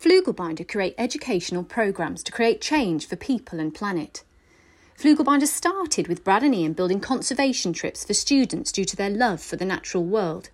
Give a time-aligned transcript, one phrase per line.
[0.00, 4.24] Flugelbinder create educational programmes to create change for people and planet.
[4.98, 9.42] Flugelbinder started with Brad and Ian building conservation trips for students due to their love
[9.42, 10.48] for the natural world.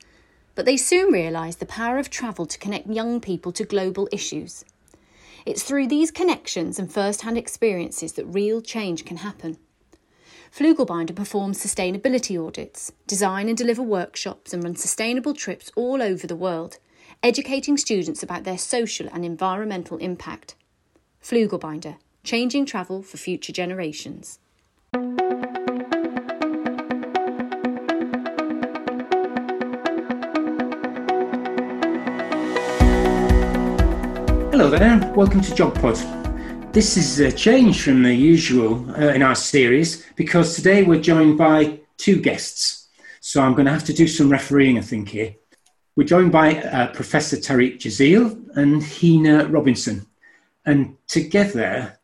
[0.57, 4.65] But they soon realised the power of travel to connect young people to global issues.
[5.45, 9.59] It's through these connections and first hand experiences that real change can happen.
[10.53, 16.35] Flugelbinder performs sustainability audits, design and deliver workshops, and run sustainable trips all over the
[16.35, 16.79] world,
[17.23, 20.55] educating students about their social and environmental impact.
[21.23, 24.39] Flugelbinder, changing travel for future generations.
[34.53, 36.73] Hello there, welcome to GeogPod.
[36.73, 41.39] This is a change from the usual uh, in our series because today we're joined
[41.39, 42.89] by two guests.
[43.21, 45.35] So I'm going to have to do some refereeing, I think, here.
[45.97, 50.05] We're joined by uh, Professor Tariq Jazeel and Hina Robinson.
[50.67, 51.99] And together,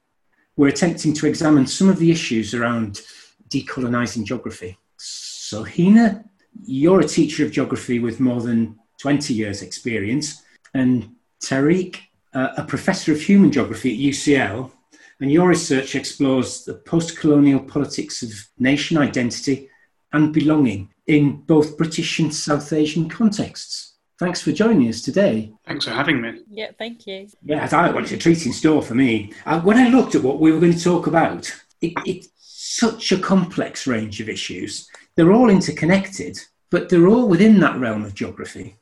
[0.56, 3.02] we're attempting to examine some of the issues around
[3.50, 4.78] decolonising geography.
[4.96, 6.24] So, Hina,
[6.64, 10.40] you're a teacher of geography with more than 20 years' experience.
[10.72, 11.10] And
[11.42, 11.98] Tariq,
[12.32, 14.70] uh, a professor of human geography at UCL,
[15.20, 19.68] and your research explores the post colonial politics of nation identity
[20.12, 23.94] and belonging in both British and South Asian contexts.
[24.18, 25.52] Thanks for joining us today.
[25.66, 26.42] Thanks for having me.
[26.48, 27.28] Yeah, thank you.
[27.44, 29.32] Yeah, I thought well, it's a treat in store for me.
[29.46, 33.10] Uh, when I looked at what we were going to talk about, it, it's such
[33.10, 34.88] a complex range of issues.
[35.16, 36.38] They're all interconnected,
[36.70, 38.76] but they're all within that realm of geography.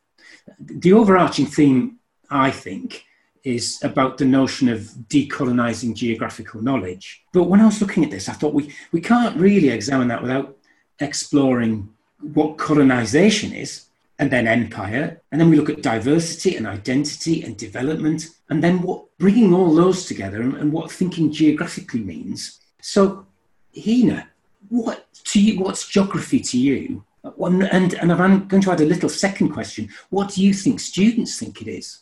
[0.58, 3.05] The overarching theme, I think,
[3.42, 7.23] is about the notion of decolonizing geographical knowledge.
[7.33, 10.23] But when I was looking at this, I thought we, we can't really examine that
[10.23, 10.58] without
[11.00, 11.88] exploring
[12.20, 13.86] what colonization is,
[14.18, 18.82] and then empire, and then we look at diversity and identity and development, and then
[18.82, 22.60] what bringing all those together and, and what thinking geographically means.
[22.82, 23.26] So,
[23.74, 24.28] Hina,
[24.68, 25.60] what to you?
[25.60, 27.05] What's geography to you?
[27.22, 29.90] And, and, I'm going to add a little second question.
[30.08, 32.00] What do you think students think it is?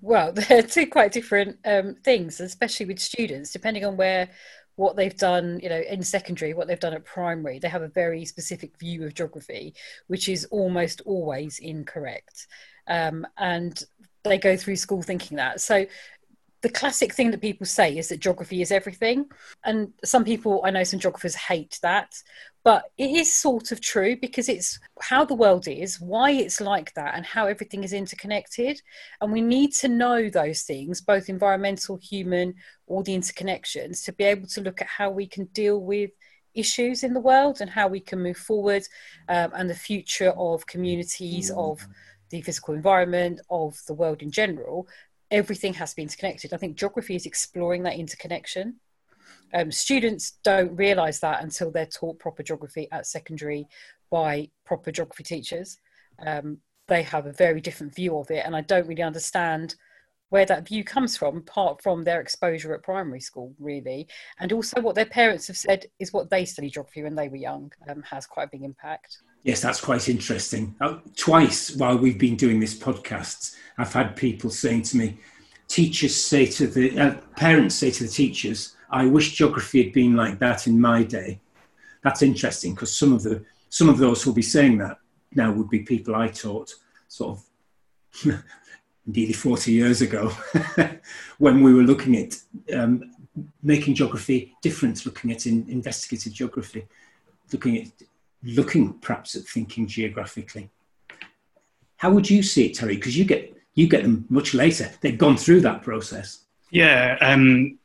[0.00, 4.28] well they're two quite different um, things especially with students depending on where
[4.78, 7.88] what they've done you know in secondary what they've done at primary they have a
[7.88, 9.74] very specific view of geography
[10.06, 12.46] which is almost always incorrect.
[12.86, 13.80] Um, and
[14.24, 15.60] they go through school thinking that.
[15.60, 15.86] So
[16.60, 19.26] the classic thing that people say is that geography is everything.
[19.64, 22.14] And some people, I know some geographers hate that,
[22.64, 26.92] but it is sort of true because it's how the world is, why it's like
[26.94, 28.80] that, and how everything is interconnected.
[29.20, 32.54] And we need to know those things, both environmental, human,
[32.86, 36.10] all the interconnections, to be able to look at how we can deal with
[36.54, 38.82] issues in the world and how we can move forward
[39.28, 41.86] um, and the future of communities, of
[42.30, 44.86] the physical environment, of the world in general
[45.30, 46.52] everything has to be interconnected.
[46.52, 48.76] I think geography is exploring that interconnection.
[49.54, 53.66] Um, students don't realise that until they're taught proper geography at secondary
[54.10, 55.78] by proper geography teachers.
[56.24, 59.74] Um, they have a very different view of it, and I don't really understand
[60.30, 64.06] where that view comes from, apart from their exposure at primary school, really,
[64.40, 67.36] and also what their parents have said is what they studied geography when they were
[67.36, 69.18] young um, has quite a big impact.
[69.42, 70.74] Yes, that's quite interesting.
[70.80, 75.18] Uh, twice while we've been doing this podcast, I've had people saying to me,
[75.68, 80.16] teachers say to the uh, parents say to the teachers, "I wish geography had been
[80.16, 81.40] like that in my day."
[82.02, 84.98] That's interesting because some of the some of those who'll be saying that
[85.34, 86.74] now would be people I taught
[87.08, 87.44] sort of
[89.06, 90.28] nearly 40 years ago
[91.38, 92.38] when we were looking at
[92.74, 93.14] um,
[93.62, 96.86] making geography different, looking at in, investigative geography,
[97.52, 97.88] looking at
[98.42, 100.70] looking perhaps at thinking geographically.
[101.96, 102.96] How would you see it, Tariq?
[102.96, 104.90] Because you get you get them much later.
[105.00, 106.44] They've gone through that process.
[106.70, 107.16] Yeah.
[107.20, 107.78] Um,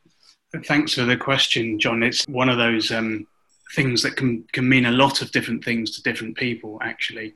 [0.61, 2.03] thanks for the question, John.
[2.03, 3.27] It's one of those um,
[3.75, 7.33] things that can, can mean a lot of different things to different people, actually.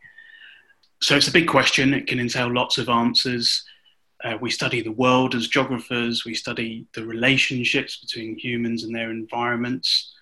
[1.01, 1.93] So it's a big question.
[1.93, 3.63] It can entail lots of answers.
[4.23, 6.25] Uh, we study the world as geographers.
[6.25, 10.13] We study the relationships between humans and their environments.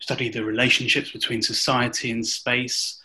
[0.00, 3.01] study the relationships between society and space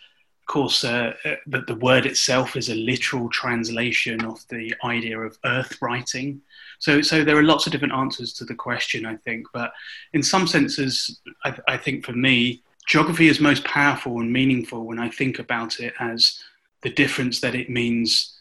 [0.47, 5.37] course, uh, uh, that the word itself is a literal translation of the idea of
[5.45, 6.41] earth writing.
[6.79, 9.47] So, so there are lots of different answers to the question, I think.
[9.53, 9.71] But
[10.13, 14.99] in some senses, I, I think for me, geography is most powerful and meaningful when
[14.99, 16.41] I think about it as
[16.81, 18.33] the difference that it means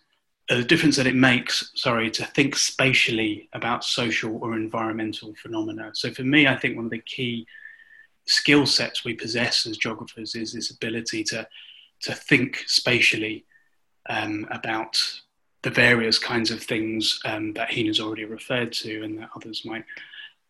[0.48, 5.90] uh, the difference that it makes, sorry, to think spatially about social or environmental phenomena.
[5.94, 7.46] So for me, I think one of the key
[8.26, 11.48] skill sets we possess as geographers is this ability to
[12.02, 13.44] to think spatially
[14.08, 15.00] um, about
[15.62, 19.84] the various kinds of things um, that Hina's already referred to and that others might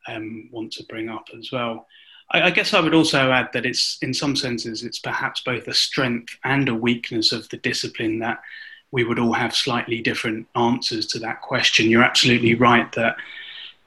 [0.06, 1.86] um, want to bring up as well.
[2.32, 5.68] I, I, guess I would also add that it's, in some senses, it's perhaps both
[5.68, 8.42] a strength and a weakness of the discipline that
[8.90, 11.90] we would all have slightly different answers to that question.
[11.90, 13.16] You're absolutely right that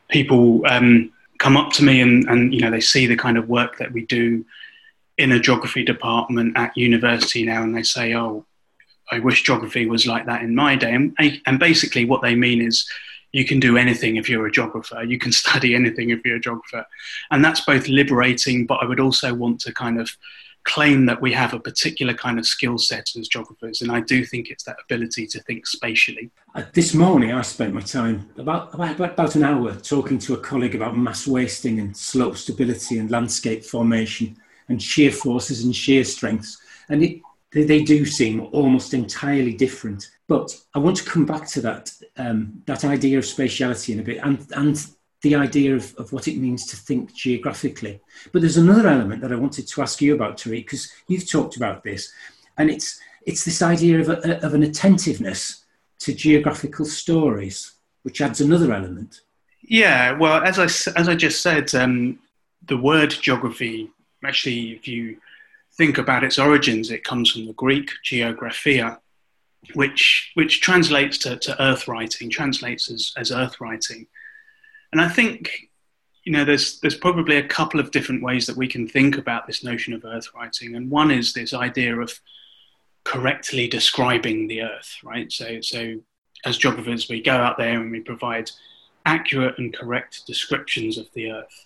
[0.10, 3.50] people um, come up to me and, and you know they see the kind of
[3.50, 4.46] work that we do
[5.20, 8.46] in a geography department at university now, and they say, "Oh,
[9.12, 12.62] I wish geography was like that in my day." And, and basically, what they mean
[12.62, 12.90] is
[13.32, 15.04] you can do anything if you're a geographer.
[15.04, 16.86] You can study anything if you're a geographer.
[17.32, 20.10] And that's both liberating, but I would also want to kind of
[20.64, 23.82] claim that we have a particular kind of skill set as geographers.
[23.82, 26.30] And I do think it's that ability to think spatially.
[26.54, 30.38] Uh, this morning, I spent my time about, about, about an hour talking to a
[30.38, 34.38] colleague about mass wasting and slope stability and landscape formation
[34.70, 36.58] and shear forces and shear strengths.
[36.90, 37.22] And it,
[37.52, 40.10] they, they do seem almost entirely different.
[40.28, 44.04] But I want to come back to that um, that idea of spatiality in a
[44.04, 44.86] bit and, and
[45.22, 48.00] the idea of, of what it means to think geographically.
[48.32, 51.58] But there's another element that I wanted to ask you about, Tariq, because you've talked
[51.58, 52.12] about this,
[52.58, 55.66] and it's it's this idea of, a, of an attentiveness
[56.00, 57.74] to geographical stories,
[58.04, 59.22] which adds another element.
[59.62, 60.66] Yeah, well, as I
[61.00, 62.20] as I just said, um,
[62.68, 63.90] the word geography
[64.24, 65.18] actually, if you
[65.74, 69.00] think about its origins, it comes from the Greek geographia,
[69.74, 74.08] which which translates to, to earth writing, translates as, as earth writing.
[74.92, 75.70] And I think,
[76.24, 79.48] you know, there's there's probably a couple of different ways that we can think about
[79.48, 80.76] this notion of earth writing.
[80.76, 82.20] And one is this idea of
[83.04, 85.32] correctly describing the earth, right?
[85.32, 85.96] So so
[86.46, 88.52] as geographers, we go out there and we provide
[89.06, 91.66] accurate and correct descriptions of the earth.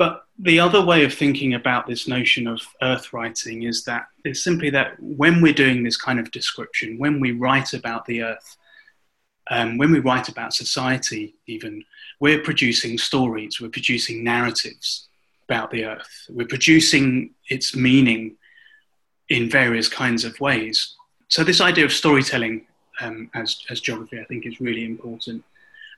[0.00, 4.42] But the other way of thinking about this notion of earth writing is that it's
[4.42, 8.56] simply that when we're doing this kind of description, when we write about the earth,
[9.50, 11.84] um, when we write about society, even,
[12.18, 15.06] we're producing stories, we're producing narratives
[15.46, 18.36] about the earth, we're producing its meaning
[19.28, 20.96] in various kinds of ways.
[21.28, 22.66] So, this idea of storytelling
[23.02, 25.44] um, as, as geography, I think, is really important.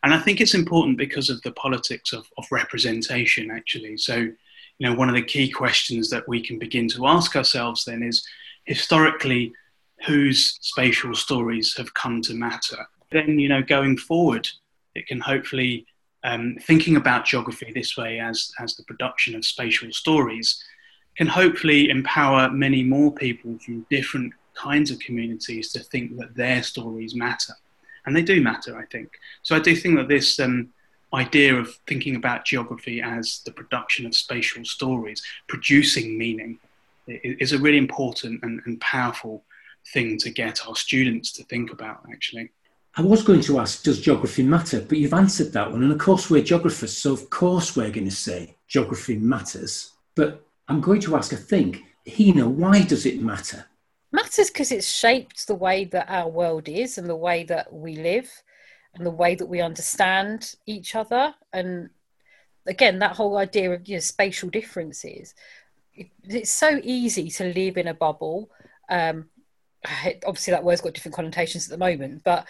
[0.02, 3.96] And I think it's important because of the politics of, of representation, actually.
[3.96, 4.34] So, you
[4.80, 8.26] know, one of the key questions that we can begin to ask ourselves then is
[8.64, 9.52] historically,
[10.04, 12.88] whose spatial stories have come to matter?
[13.12, 14.48] Then, you know, going forward,
[14.96, 15.86] it can hopefully,
[16.24, 20.62] um, thinking about geography this way as, as the production of spatial stories,
[21.16, 26.62] can hopefully empower many more people from different kinds of communities to think that their
[26.62, 27.54] stories matter
[28.06, 29.12] and they do matter, I think.
[29.42, 30.70] So I do think that this um,
[31.14, 36.58] idea of thinking about geography as the production of spatial stories, producing meaning,
[37.06, 39.44] is a really important and, and powerful
[39.92, 42.50] thing to get our students to think about, actually.
[42.94, 44.80] I was going to ask, does geography matter?
[44.80, 45.82] But you've answered that one.
[45.82, 49.92] And of course, we're geographers, so of course we're going to say geography matters.
[50.14, 53.66] But I'm going to ask, I think, Hina, why does it matter?
[54.12, 57.96] Matters because it's shaped the way that our world is and the way that we
[57.96, 58.30] live
[58.94, 61.34] and the way that we understand each other.
[61.52, 61.90] And
[62.66, 65.34] again that whole idea of you know, spatial differences
[65.94, 68.50] it, it's so easy to live in a bubble.
[68.88, 69.28] Um,
[70.26, 72.46] obviously that word's got different connotations at the moment but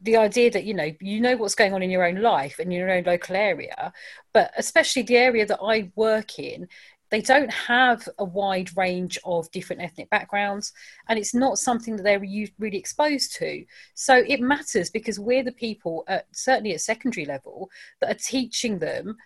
[0.00, 2.72] the idea that you know you know what's going on in your own life and
[2.72, 3.92] your own local area
[4.32, 6.66] but especially the area that i work in
[7.12, 10.72] they don't have a wide range of different ethnic backgrounds
[11.08, 12.18] and it's not something that they're
[12.58, 13.66] really exposed to.
[13.94, 18.78] So it matters because we're the people at, certainly at secondary level that are teaching
[18.78, 19.18] them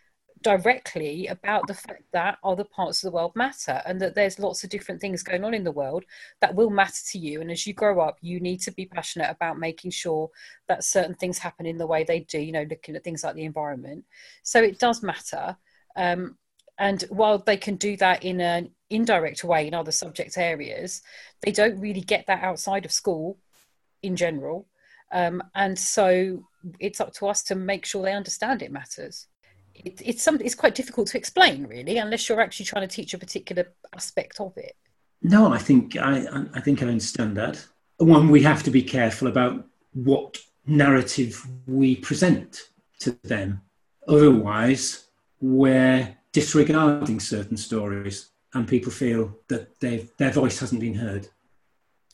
[0.43, 4.65] directly about the fact that other parts of the world matter and that there's lots
[4.65, 6.05] of different things going on in the world
[6.41, 7.41] that will matter to you.
[7.41, 10.29] And as you grow up you need to be passionate about making sure
[10.67, 13.37] that certain things happen in the way they do you know looking at things like
[13.37, 14.05] the environment.
[14.43, 15.57] So it does matter.
[15.95, 16.37] Um,
[16.79, 21.03] and while they can do that in an indirect way in other subject areas,
[21.43, 23.39] they don't really get that outside of school
[24.03, 24.67] in general.
[25.13, 26.45] Um, and so
[26.81, 29.27] it's up to us to make sure they understand it matters.
[29.75, 33.15] It, it's some, it's quite difficult to explain, really, unless you're actually trying to teach
[33.15, 34.75] a particular aspect of it.
[35.23, 37.65] No, I think I, I think I understand that.
[37.99, 39.65] One, we have to be careful about
[39.95, 42.69] what narrative we present
[43.01, 43.63] to them.
[44.07, 45.07] Otherwise,
[45.41, 51.27] we're disregarding certain stories and people feel that their voice hasn't been heard.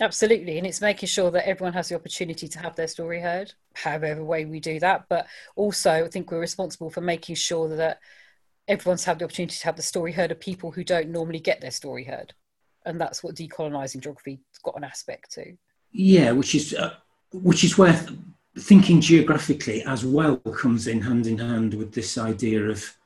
[0.00, 3.52] Absolutely, and it's making sure that everyone has the opportunity to have their story heard,
[3.74, 5.06] however way we do that.
[5.08, 5.26] But
[5.56, 7.98] also, I think we're responsible for making sure that
[8.68, 11.60] everyone's had the opportunity to have the story heard of people who don't normally get
[11.60, 12.32] their story heard,
[12.86, 15.56] and that's what decolonising geography's got an aspect to.
[15.90, 16.94] Yeah, which is uh,
[17.32, 18.06] which is where
[18.56, 22.96] thinking geographically as well comes in hand in hand with this idea of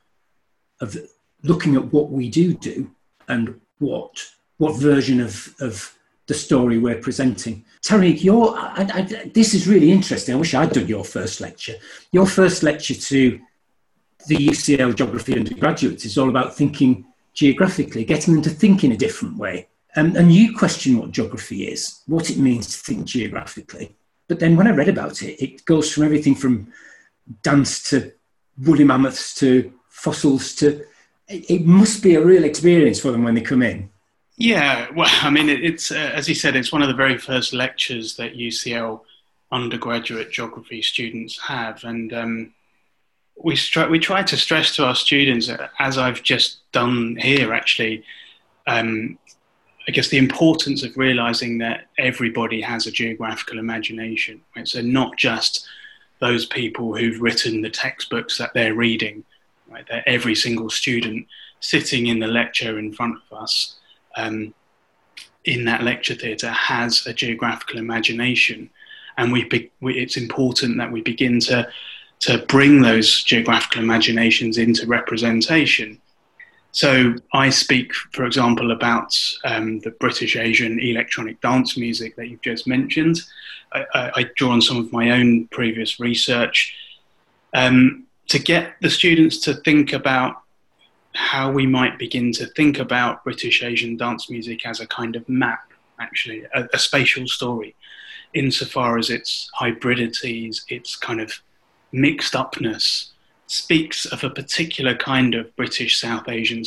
[0.81, 0.97] of
[1.43, 2.91] looking at what we do do
[3.29, 4.25] and what
[4.59, 5.93] what version of of
[6.27, 7.65] the story we're presenting.
[7.83, 10.35] Tariq, your I, I, this is really interesting.
[10.35, 11.75] I wish I'd done your first lecture.
[12.13, 13.41] Your first lecture to
[14.27, 18.97] the UCL geography undergraduates is all about thinking geographically, getting them to think in a
[18.97, 19.69] different way.
[19.95, 23.95] Um, and you question what geography is, what it means to think geographically.
[24.29, 26.73] But then when I read about it, it goes from everything from
[27.43, 28.13] dance to
[28.59, 30.85] woolly mammoths to fossils to
[31.29, 33.91] it, must be a real experience for them when they come in.
[34.37, 37.55] Yeah, well, I mean, it's uh, as you said, it's one of the very first
[37.55, 39.01] lectures that UCL
[39.51, 42.55] undergraduate geography students have, and um,
[43.43, 48.05] we stri- we try to stress to our students, as I've just done here, actually,
[48.67, 49.19] um,
[49.89, 54.43] I guess the importance of realizing that everybody has a geographical imagination.
[54.55, 54.69] Right?
[54.69, 55.67] So not just
[56.19, 59.25] those people who've written the textbooks that they're reading,
[59.69, 59.87] right?
[59.89, 61.27] That every single student
[61.61, 63.77] sitting in the lecture in front of us
[64.17, 64.55] um,
[65.45, 68.71] in that lecture theatre has a geographical imagination,
[69.17, 71.69] and we, we, it's important that we begin to
[72.19, 76.01] to bring those geographical imaginations into representation.
[76.73, 82.43] So I speak, for example, about um, the British Asian electronic dance music that you've
[82.43, 83.21] just mentioned.
[83.73, 86.75] I, I, I draw on some of my own previous research
[87.55, 90.43] um, to get the students to think about
[91.15, 95.29] how we might begin to think about British Asian dance music as a kind of
[95.29, 97.75] map, actually, a, a spatial story,
[98.35, 101.41] insofar as its hybridities, its kind of
[101.93, 103.13] mixed upness,
[103.47, 106.63] speaks of a particular kind of British South Asian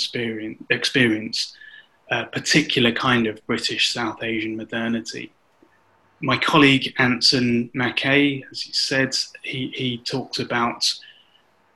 [0.69, 1.55] experience,
[2.09, 5.31] a particular kind of British South Asian modernity.
[6.21, 10.91] My colleague Anson Mackay, as he said, he, he talked about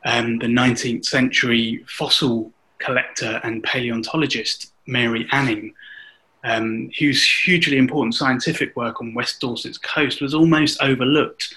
[0.05, 5.73] um, the 19th century fossil collector and paleontologist Mary Anning,
[6.43, 11.55] um, whose hugely important scientific work on West Dorset's coast was almost overlooked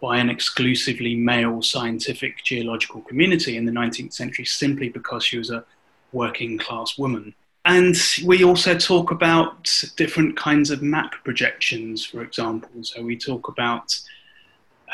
[0.00, 5.50] by an exclusively male scientific geological community in the 19th century simply because she was
[5.50, 5.64] a
[6.12, 7.34] working class woman.
[7.64, 12.70] And we also talk about different kinds of map projections, for example.
[12.82, 13.98] So we talk about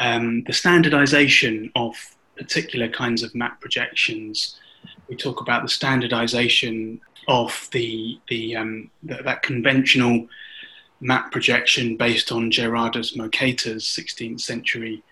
[0.00, 1.94] um, the standardization of
[2.36, 4.58] particular kinds of map projections
[5.08, 10.26] we talk about the standardization of the, the, um, the that conventional
[11.00, 15.02] map projection based on Gerardus Mercator's 16th century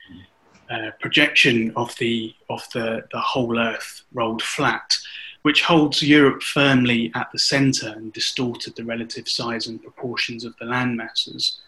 [0.70, 4.96] uh, projection of the of the, the whole Earth rolled flat,
[5.42, 10.54] which holds Europe firmly at the centre and distorted the relative size and proportions of
[10.58, 11.58] the land masses.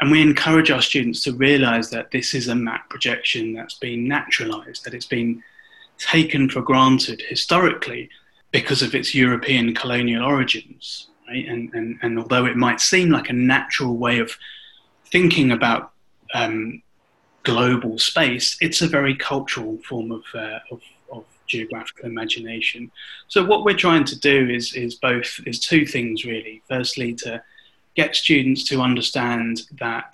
[0.00, 4.08] And we encourage our students to realise that this is a map projection that's been
[4.08, 5.42] naturalised, that it's been
[5.98, 8.08] taken for granted historically
[8.50, 11.08] because of its European colonial origins.
[11.28, 11.46] Right?
[11.46, 14.36] And, and, and although it might seem like a natural way of
[15.06, 15.92] thinking about
[16.34, 16.82] um,
[17.42, 20.80] global space, it's a very cultural form of, uh, of,
[21.12, 22.88] of, geographical imagination.
[23.26, 26.62] So what we're trying to do is, is both is two things really.
[26.68, 27.42] Firstly, to
[28.00, 30.10] get students to understand that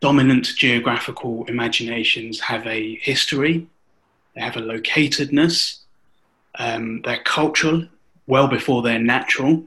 [0.00, 3.54] dominant geographical imaginations have a history
[4.38, 5.78] they have a locatedness,
[6.60, 7.84] um, they're cultural
[8.28, 9.64] well before they're natural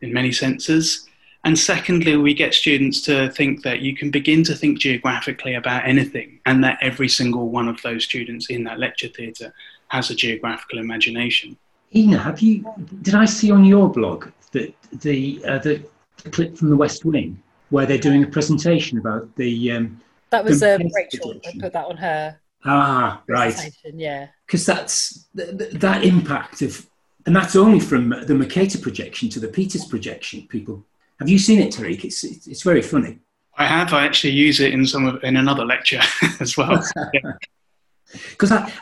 [0.00, 1.06] in many senses.
[1.44, 5.86] And secondly, we get students to think that you can begin to think geographically about
[5.86, 9.52] anything, and that every single one of those students in that lecture theatre
[9.88, 11.56] has a geographical imagination.
[11.94, 12.64] Hina, have you?
[13.02, 15.58] Did I see on your blog that the uh,
[16.24, 17.40] the clip from the West Wing
[17.70, 19.72] where they're doing a presentation about the?
[19.72, 20.00] Um,
[20.30, 21.40] that was uh, Rachel.
[21.46, 23.54] I put that on her Ah, right.
[23.84, 24.28] Yeah.
[24.46, 26.86] Because that's th- that impact of,
[27.26, 30.46] and that's only from the Mercator projection to the Peters projection.
[30.48, 30.84] People,
[31.18, 32.04] have you seen it, Tariq?
[32.04, 33.18] It's it's very funny.
[33.56, 33.92] I have.
[33.92, 36.00] I actually use it in some of, in another lecture
[36.40, 36.82] as well.
[38.30, 38.72] Because I,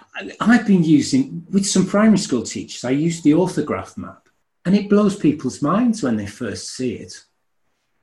[0.41, 2.85] I've been using with some primary school teachers.
[2.85, 4.29] I use the orthograph map,
[4.67, 7.15] and it blows people's minds when they first see it.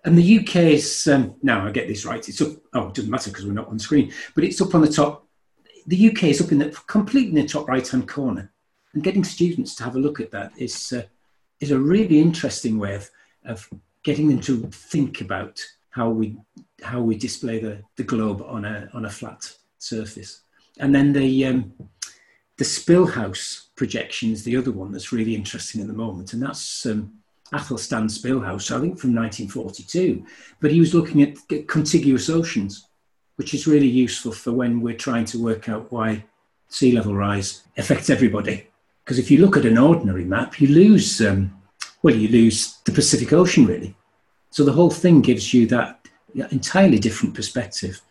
[0.06, 2.28] And the UK is um, now I get this right.
[2.28, 2.52] It's up.
[2.74, 5.26] Oh, it doesn't matter because we're not on screen, but it's up on the top
[5.90, 8.52] the UK is up in the completely in the top right hand corner,
[8.94, 11.02] and getting students to have a look at that is uh,
[11.60, 13.10] is a really interesting way of,
[13.46, 13.68] of
[14.04, 16.38] getting them to think about how we
[16.84, 20.42] how we display the, the globe on a on a flat surface.
[20.80, 21.74] And then the um,
[22.58, 26.86] the Spilhaus projection is the other one that's really interesting at the moment, and that's
[26.86, 27.14] um,
[27.54, 30.26] Athelstan Spilhaus, I think from 1942.
[30.60, 31.38] But he was looking at
[31.68, 32.90] contiguous oceans
[33.40, 36.22] which is really useful for when we're trying to work out why
[36.68, 38.68] sea level rise affects everybody.
[39.02, 41.58] Because if you look at an ordinary map, you lose, um,
[42.04, 43.96] well, you lose the Pacific Ocean really.
[44.50, 46.06] So the whole thing gives you that
[46.52, 48.02] entirely different perspective.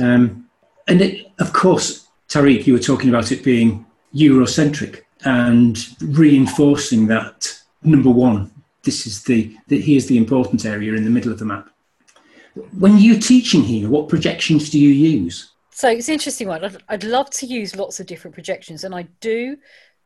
[0.00, 0.48] Um,
[0.86, 7.57] and it, of course, Tariq, you were talking about it being Eurocentric and reinforcing that
[7.82, 8.50] number one,
[8.82, 11.68] this is the, the here's the important area in the middle of the map.
[12.78, 15.52] When you're teaching here, what projections do you use?
[15.70, 16.64] So it's an interesting one.
[16.64, 19.56] I'd, I'd love to use lots of different projections, and I do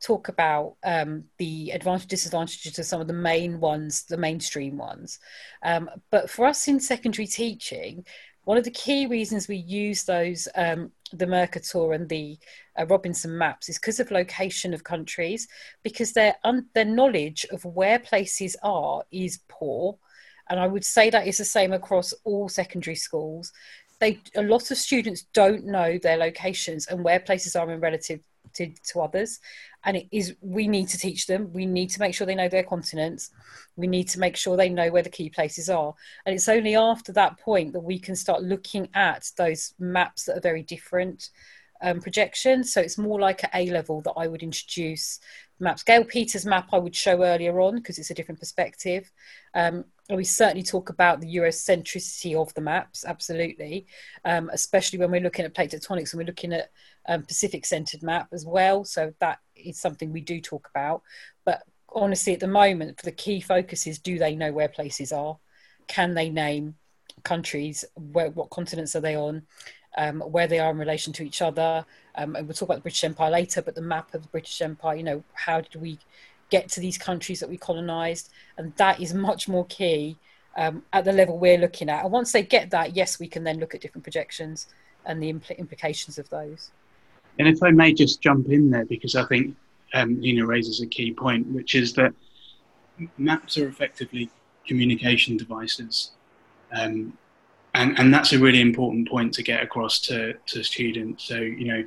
[0.03, 5.19] talk about um, the advantage disadvantages of some of the main ones, the mainstream ones.
[5.63, 8.05] Um, but for us in secondary teaching,
[8.45, 12.39] one of the key reasons we use those, um, the Mercator and the
[12.79, 15.49] uh, Robinson maps, is because of location of countries,
[15.83, 19.99] because their un- their knowledge of where places are is poor,
[20.49, 23.53] and I would say that is the same across all secondary schools.
[24.01, 28.21] They a lot of students don't know their locations and where places are in relative
[28.55, 29.41] to, to others.
[29.85, 31.53] And it is we need to teach them.
[31.53, 33.31] We need to make sure they know their continents.
[33.77, 35.95] We need to make sure they know where the key places are.
[36.25, 40.37] And it's only after that point that we can start looking at those maps that
[40.37, 41.31] are very different
[41.83, 42.73] um, projections.
[42.73, 45.19] So it's more like at a level that i would introduce
[45.59, 45.83] maps.
[45.83, 49.11] Gall-Peters map i would show earlier on because it's a different perspective.
[49.55, 53.87] Um, and we certainly talk about the eurocentricity of the maps absolutely.
[54.25, 56.71] Um, especially when we're looking at plate tectonics and we're looking at
[57.09, 61.03] um, pacific centered map as well so that is something we do talk about.
[61.45, 61.63] But
[61.95, 65.39] honestly, at the moment, the key focus is do they know where places are?
[65.89, 66.77] Can they name
[67.25, 67.85] countries?
[67.95, 69.43] Where, what continents are they on?
[69.97, 71.85] Um, where they are in relation to each other?
[72.15, 74.61] Um, and we'll talk about the British Empire later, but the map of the British
[74.63, 75.99] Empire, you know, how did we
[76.51, 78.31] get to these countries that we colonized?
[78.57, 80.17] And that is much more key
[80.57, 82.05] um, at the level we're looking at.
[82.05, 84.67] And once they get that, yes, we can then look at different projections
[85.05, 86.71] and the impl- implications of those.
[87.39, 89.57] And if I may just jump in there, because I think
[89.95, 92.13] um, Hina raises a key point, which is that
[93.19, 94.31] maps are effectively
[94.67, 96.13] communication devices.
[96.73, 97.17] Um,
[97.75, 101.25] and, and that's a really important point to get across to, to students.
[101.25, 101.85] So, you know,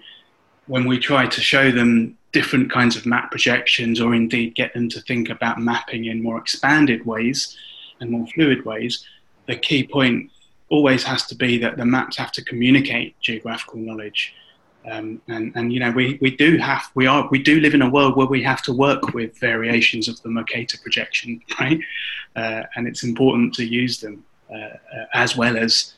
[0.68, 4.90] when we try to show them different kinds of map projections or indeed get them
[4.90, 7.56] to think about mapping in more expanded ways
[8.00, 9.06] and more fluid ways,
[9.48, 10.32] the key point
[10.70, 14.34] always has to be that the maps have to communicate geographical knowledge.
[14.90, 17.82] Um, and, and you know we, we do have we are we do live in
[17.82, 21.80] a world where we have to work with variations of the Mercator projection, right?
[22.36, 24.78] Uh, and it's important to use them uh,
[25.14, 25.94] as well as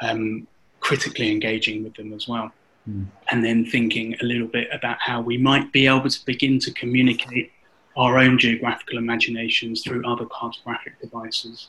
[0.00, 0.46] um,
[0.80, 2.50] critically engaging with them as well,
[2.88, 3.06] mm.
[3.30, 6.72] and then thinking a little bit about how we might be able to begin to
[6.72, 7.52] communicate
[7.96, 11.68] our own geographical imaginations through other cartographic devices.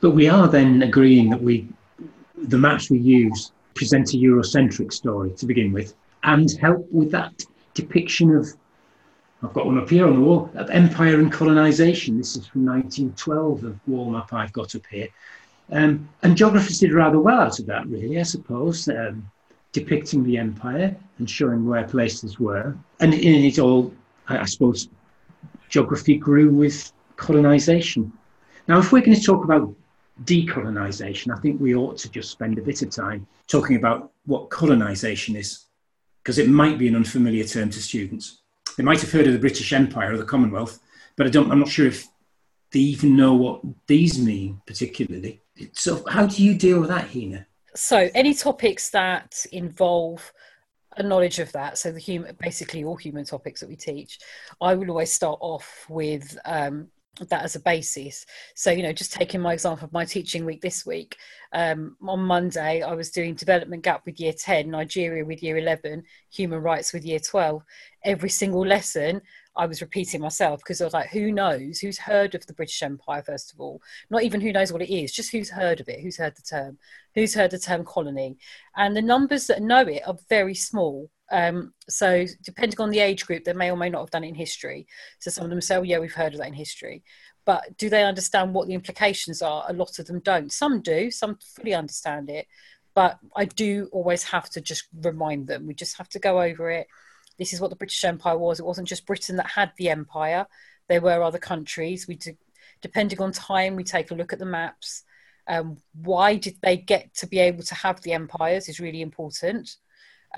[0.00, 1.68] But we are then agreeing that we
[2.36, 7.44] the maps we use present a Eurocentric story to begin with and help with that
[7.74, 8.48] depiction of,
[9.42, 12.16] I've got one up here on the wall, of empire and colonisation.
[12.16, 15.08] This is from 1912, the wall map I've got up here.
[15.70, 19.30] Um, and geographers did rather well out of that, really, I suppose, um,
[19.72, 22.76] depicting the empire and showing where places were.
[23.00, 23.92] And in it all,
[24.28, 24.88] I, I suppose,
[25.68, 28.12] geography grew with colonisation.
[28.68, 29.74] Now, if we're going to talk about
[30.24, 34.50] decolonisation, I think we ought to just spend a bit of time talking about what
[34.50, 35.66] colonisation is,
[36.22, 38.42] because it might be an unfamiliar term to students.
[38.76, 40.78] They might have heard of the British Empire or the Commonwealth,
[41.16, 42.06] but I don't, I'm not sure if
[42.72, 45.40] they even know what these mean particularly.
[45.72, 47.46] So, how do you deal with that, Hina?
[47.74, 50.32] So, any topics that involve
[50.96, 54.18] a knowledge of that, so the human, basically all human topics that we teach,
[54.60, 56.88] I will always start off with um,
[57.28, 58.24] that as a basis.
[58.54, 61.16] So, you know, just taking my example of my teaching week this week,
[61.52, 66.02] um, on Monday, I was doing development gap with year 10, Nigeria with year 11,
[66.30, 67.62] human rights with year 12.
[68.04, 69.20] Every single lesson,
[69.54, 71.78] I was repeating myself because I was like, who knows?
[71.78, 73.82] Who's heard of the British Empire, first of all?
[74.08, 76.42] Not even who knows what it is, just who's heard of it, who's heard the
[76.42, 76.78] term,
[77.14, 78.38] who's heard the term colony.
[78.76, 81.10] And the numbers that know it are very small.
[81.32, 84.28] Um, so depending on the age group, they may or may not have done it
[84.28, 84.86] in history.
[85.18, 87.02] So some of them say, oh, yeah, we've heard of that in history.
[87.46, 89.64] But do they understand what the implications are?
[89.66, 90.52] A lot of them don't.
[90.52, 92.46] Some do, some fully understand it.
[92.94, 95.66] But I do always have to just remind them.
[95.66, 96.86] We just have to go over it.
[97.38, 98.60] This is what the British Empire was.
[98.60, 100.46] It wasn't just Britain that had the empire.
[100.88, 102.06] There were other countries.
[102.06, 102.36] We do,
[102.82, 105.04] depending on time, we take a look at the maps.
[105.48, 109.76] Um, why did they get to be able to have the empires is really important.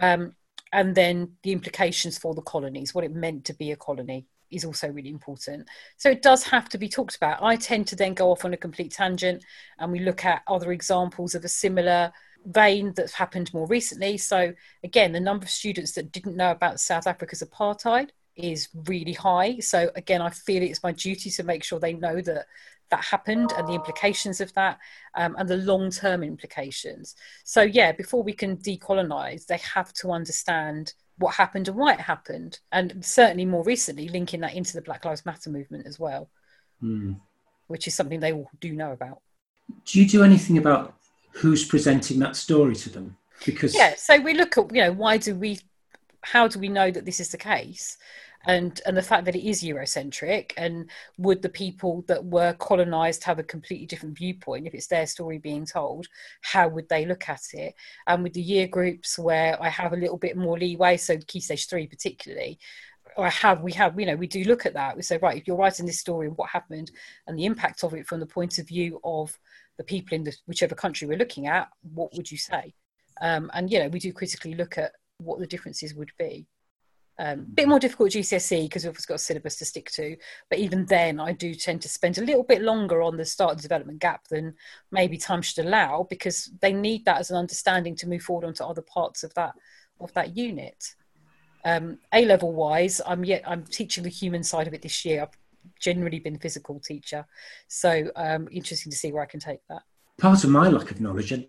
[0.01, 0.35] Um,
[0.75, 4.65] and then the implications for the colonies, what it meant to be a colony is
[4.65, 5.69] also really important.
[5.97, 7.43] So it does have to be talked about.
[7.43, 9.45] I tend to then go off on a complete tangent
[9.79, 12.13] and we look at other examples of a similar
[12.47, 14.19] vein that's happened more recently.
[14.19, 19.13] So, again, the number of students that didn't know about South Africa's apartheid is really
[19.13, 19.61] high.
[19.61, 22.47] So, again, I feel it's my duty to make sure they know that
[22.95, 24.79] that happened and the implications of that
[25.17, 27.17] um, and the long term implications.
[27.45, 32.01] So, yeah, before we can decolonize, they have to understand what happened and why it
[32.01, 32.61] happened.
[32.71, 36.31] And certainly more recently, linking that into the Black Lives Matter movement as well,
[36.81, 37.19] mm.
[37.67, 39.21] which is something they all do know about.
[39.85, 40.95] Do you do anything about
[41.33, 43.17] who's presenting that story to them?
[43.45, 45.59] Because yeah, so we look at you know why do we,
[46.21, 47.99] how do we know that this is the case?
[48.47, 53.25] And and the fact that it is eurocentric and would the people that were colonized
[53.25, 56.07] have a completely different viewpoint if it's their story being told
[56.43, 57.75] how would they look at it?
[58.07, 61.41] And with the year groups where i have a little bit more leeway so key
[61.41, 62.59] stage 3 particularly
[63.17, 64.97] I have we have you know we do look at that.
[64.97, 66.91] We say right if you're writing this story and what happened
[67.27, 69.39] and the impact of it from the point of view of
[69.77, 72.75] the people in the whichever country we're looking at what would you say?
[73.21, 76.47] Um, and you know we do critically look at what the differences would be
[77.19, 80.17] um, a bit more difficult GCSE because we've obviously got a syllabus to stick to.
[80.51, 83.53] But even then, I do tend to spend a little bit longer on the start
[83.53, 84.55] of the development gap than
[84.91, 88.65] maybe time should allow because they need that as an understanding to move forward onto
[88.65, 89.55] other parts of that
[90.01, 90.95] of that unit.
[91.65, 95.23] Um, a level wise, I'm yet I'm teaching the human side of it this year.
[95.23, 95.39] I've
[95.81, 97.25] generally been a physical teacher,
[97.69, 99.83] so um, interesting to see where I can take that.
[100.19, 101.33] Part of my lack of knowledge.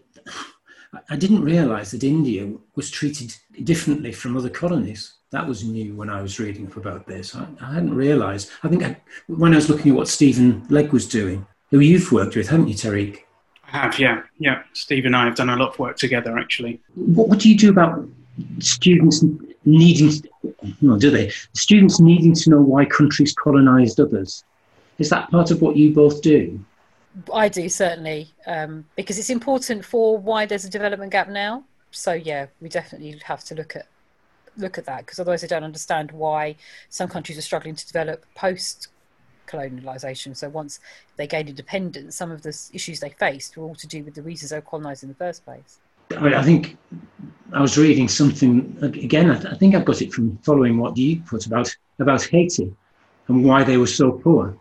[0.94, 5.94] I, I didn't realise that India was treated differently from other colonies that was new
[5.96, 7.36] when I was reading up about this.
[7.36, 8.52] I, I hadn't realised.
[8.64, 12.12] I think I, when I was looking at what Stephen Legg was doing, who you've
[12.12, 13.20] worked with, haven't you, Tariq?
[13.68, 14.64] I have, yeah, yeah.
[14.74, 16.80] Steve and I have done a lot of work together, actually.
[16.96, 18.08] What, what do you do about
[18.60, 19.26] students
[19.66, 20.24] needing?
[20.82, 21.32] No, do they?
[21.54, 24.44] Students needing to know why countries colonised others.
[25.00, 26.64] Is that part of what you both do?
[27.34, 31.64] I do certainly, um, because it's important for why there's a development gap now.
[31.92, 33.88] So yeah, we definitely have to look at
[34.58, 36.56] look at that because otherwise I don't understand why
[36.90, 38.90] some countries are struggling to develop post
[39.48, 40.36] colonialisation.
[40.36, 40.80] So once
[41.18, 44.22] they gained independence, some of the issues they faced were all to do with the
[44.22, 45.80] reasons they were colonised in the first place.
[46.18, 46.78] I I think
[47.54, 49.30] I was reading something again.
[49.30, 52.74] I think I got it from following what you put about about Haiti
[53.28, 54.56] and why they were so poor,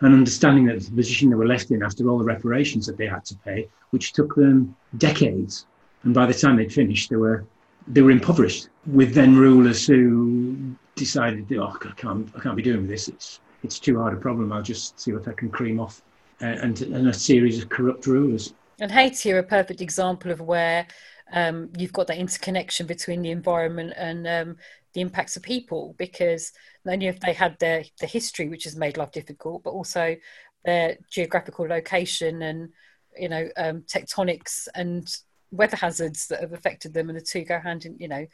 [0.00, 3.06] and understanding that the position they were left in after all the reparations that they
[3.06, 5.66] had to pay, which took them decades,
[6.04, 7.44] and by the time they'd finished, they were
[7.90, 10.56] they were impoverished with then rulers who
[10.94, 13.08] decided, oh, I can't, I can't be doing this.
[13.08, 14.52] It's, it's too hard a problem.
[14.52, 16.02] I'll just see what I can cream off.
[16.40, 18.54] Uh, and, and a series of corrupt rulers.
[18.78, 20.86] And Haiti are a perfect example of where
[21.32, 24.56] um, you've got that interconnection between the environment and um,
[24.94, 26.52] the impacts of people, because
[26.84, 30.16] not only have they had their the history, which has made life difficult, but also
[30.64, 32.68] their geographical location and
[33.16, 35.08] you know um, tectonics and
[35.50, 37.96] weather hazards that have affected them, and the two go hand in.
[37.98, 38.26] You know,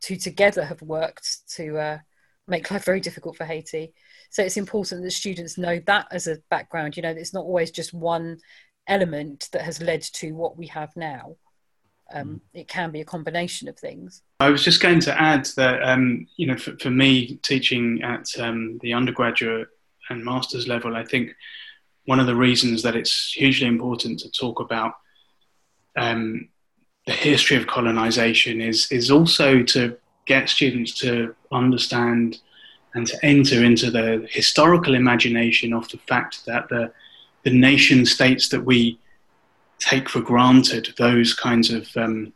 [0.00, 1.98] two together have worked to uh,
[2.46, 3.92] make life very difficult for Haiti.
[4.30, 6.96] So it's important that students know that as a background.
[6.96, 8.38] You know, it's not always just one
[8.86, 11.36] element that has led to what we have now.
[12.12, 12.40] Um, mm.
[12.52, 14.22] it can be a combination of things.
[14.40, 18.28] I was just going to add that, um, you know, for, for, me, teaching at
[18.38, 19.68] um, the undergraduate
[20.10, 21.30] and master's level, I think
[22.04, 24.92] one of the reasons that it's hugely important to talk about
[25.96, 26.48] um,
[27.06, 32.38] the history of colonization is is also to get students to understand
[32.94, 36.92] and to enter into the historical imagination of the fact that the
[37.42, 38.98] the nation states that we
[39.78, 42.32] take for granted, those kinds of um,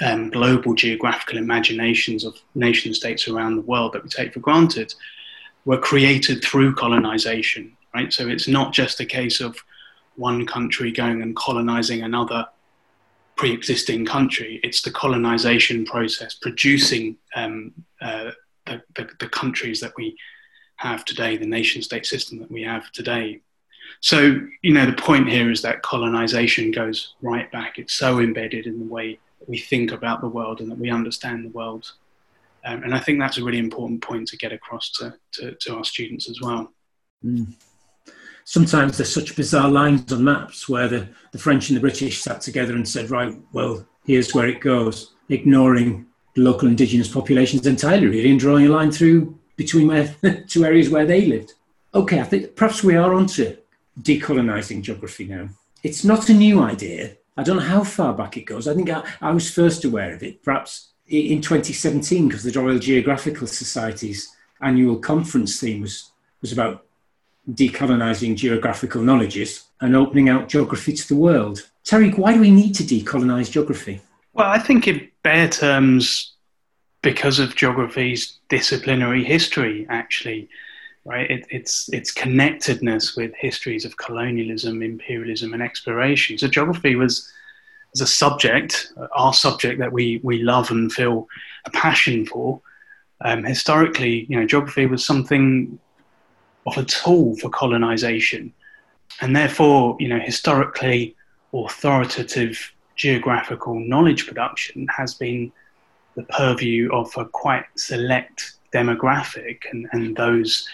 [0.00, 4.94] um, global geographical imaginations of nation states around the world that we take for granted,
[5.64, 8.12] were created through colonization, right?
[8.12, 9.56] So it's not just a case of
[10.16, 12.46] one country going and colonizing another
[13.40, 14.60] pre-existing country.
[14.62, 17.72] It's the colonization process producing um,
[18.02, 18.32] uh,
[18.66, 20.14] the, the, the, countries that we
[20.76, 23.40] have today, the nation-state system that we have today.
[24.00, 27.78] So, you know, the point here is that colonization goes right back.
[27.78, 31.46] It's so embedded in the way we think about the world and that we understand
[31.46, 31.90] the world.
[32.66, 35.76] Um, and I think that's a really important point to get across to, to, to
[35.76, 36.74] our students as well.
[37.24, 37.54] Mm
[38.50, 42.40] sometimes there's such bizarre lines on maps where the, the French and the British sat
[42.40, 46.04] together and said, right, well, here's where it goes, ignoring
[46.36, 49.88] local indigenous populations entirely, really, and drawing a line through between
[50.48, 51.52] two areas where they lived.
[51.94, 53.56] Okay, I think perhaps we are onto
[54.02, 55.48] decolonising geography now.
[55.84, 57.18] It's not a new idea.
[57.36, 58.66] I don't know how far back it goes.
[58.66, 62.80] I think I, I was first aware of it, perhaps in 2017, because the Royal
[62.80, 64.28] Geographical Society's
[64.60, 66.10] annual conference theme was,
[66.40, 66.84] was about
[67.54, 71.68] decolonising geographical knowledges and opening out geography to the world.
[71.84, 74.00] Tariq, why do we need to decolonise geography?
[74.32, 76.34] Well, I think in bare terms,
[77.02, 80.48] because of geography's disciplinary history, actually,
[81.04, 81.30] right?
[81.30, 86.38] It, it's its connectedness with histories of colonialism, imperialism, and exploration.
[86.38, 87.32] So geography was
[87.94, 91.26] as a subject, our subject that we we love and feel
[91.64, 92.60] a passion for.
[93.22, 95.78] Um, historically, you know, geography was something
[96.66, 98.52] of a tool for colonization,
[99.20, 101.16] and therefore, you know, historically
[101.52, 105.50] authoritative geographical knowledge production has been
[106.16, 110.68] the purview of a quite select demographic and, and those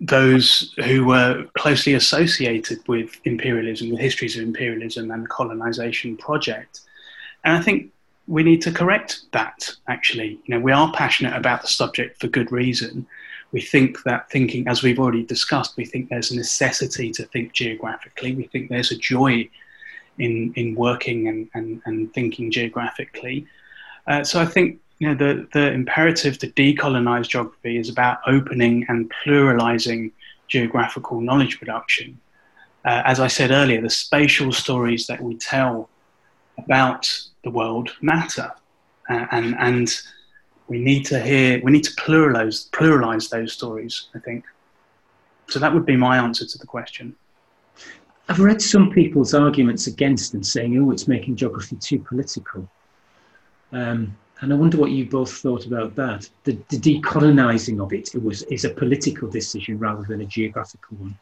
[0.00, 6.80] those who were closely associated with imperialism, with histories of imperialism and colonization project.
[7.44, 7.92] And I think
[8.26, 10.40] we need to correct that, actually.
[10.44, 13.06] You know, we are passionate about the subject for good reason.
[13.52, 17.52] We think that thinking, as we've already discussed, we think there's a necessity to think
[17.52, 18.34] geographically.
[18.34, 19.48] We think there's a joy
[20.18, 23.46] in, in working and, and, and thinking geographically.
[24.06, 28.84] Uh, so I think you know, the, the imperative to decolonize geography is about opening
[28.88, 30.12] and pluralizing
[30.46, 32.20] geographical knowledge production.
[32.84, 35.88] Uh, as I said earlier, the spatial stories that we tell
[36.58, 37.10] about
[37.44, 38.52] the world matter.
[39.08, 40.00] Uh, and, and
[40.70, 44.44] we need to hear, we need to pluralize, pluralize those stories, I think.
[45.48, 47.16] So that would be my answer to the question.
[48.28, 52.68] I've read some people's arguments against and saying, oh, it's making geography too political.
[53.72, 56.30] Um, and I wonder what you both thought about that.
[56.44, 60.96] The, the decolonizing of it, it was is a political decision rather than a geographical
[60.98, 61.18] one.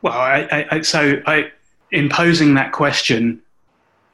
[0.00, 1.52] Well, I, I, so I,
[1.92, 3.42] in posing that question,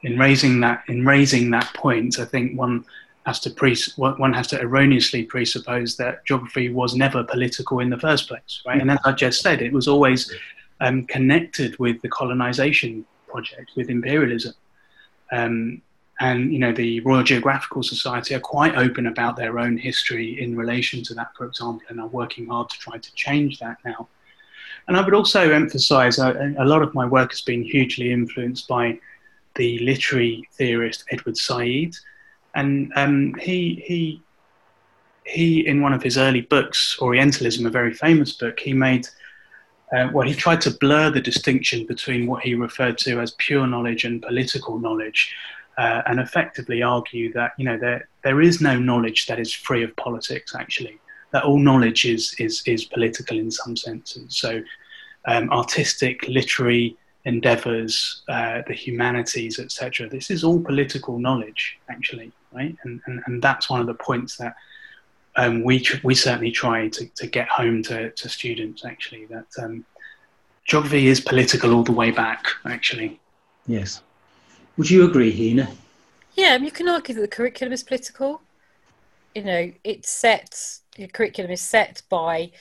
[0.01, 2.83] in raising that in raising that point, I think one
[3.25, 8.27] has to one has to erroneously presuppose that geography was never political in the first
[8.27, 8.81] place, right?
[8.81, 10.33] And as I just said, it was always
[10.81, 14.53] um, connected with the colonization project, with imperialism.
[15.31, 15.81] Um,
[16.19, 20.55] and you know the Royal Geographical Society are quite open about their own history in
[20.55, 24.07] relation to that, for example, and are working hard to try to change that now.
[24.87, 28.67] And I would also emphasise uh, a lot of my work has been hugely influenced
[28.67, 28.99] by
[29.55, 31.95] the literary theorist Edward Said,
[32.55, 34.21] and um, he he
[35.25, 39.07] he in one of his early books, Orientalism, a very famous book, he made.
[39.95, 43.67] Uh, well, he tried to blur the distinction between what he referred to as pure
[43.67, 45.35] knowledge and political knowledge,
[45.77, 49.83] uh, and effectively argue that you know there there is no knowledge that is free
[49.83, 50.55] of politics.
[50.55, 50.99] Actually,
[51.31, 54.37] that all knowledge is is is political in some senses.
[54.37, 54.61] So,
[55.25, 60.09] um, artistic, literary endeavors, uh, the humanities, etc.
[60.09, 62.75] This is all political knowledge, actually, right?
[62.83, 64.55] And and, and that's one of the points that.
[65.35, 69.47] Um, we tr- we certainly try to, to get home to, to students actually that
[69.57, 69.83] um,
[70.63, 73.19] geography is political all the way back actually.
[73.65, 74.03] Yes.
[74.77, 75.71] Would you agree, Hina?
[76.35, 78.41] Yeah, you can argue that the curriculum is political.
[79.33, 82.51] You know, it's set, the curriculum is set by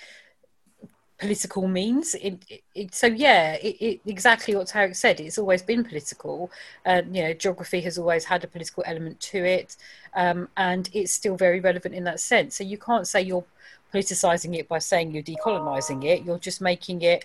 [1.22, 2.16] political means.
[2.16, 3.56] It, it, so, yeah,
[4.04, 5.20] exactly what Tariq said.
[5.20, 6.50] It's always been political.
[6.84, 9.76] And, you know, geography has always had a political element to it.
[10.14, 12.56] Um, and it's still very relevant in that sense.
[12.56, 13.44] So, you can't say you're
[13.94, 16.24] politicizing it by saying you're decolonizing it.
[16.24, 17.24] You're just making it,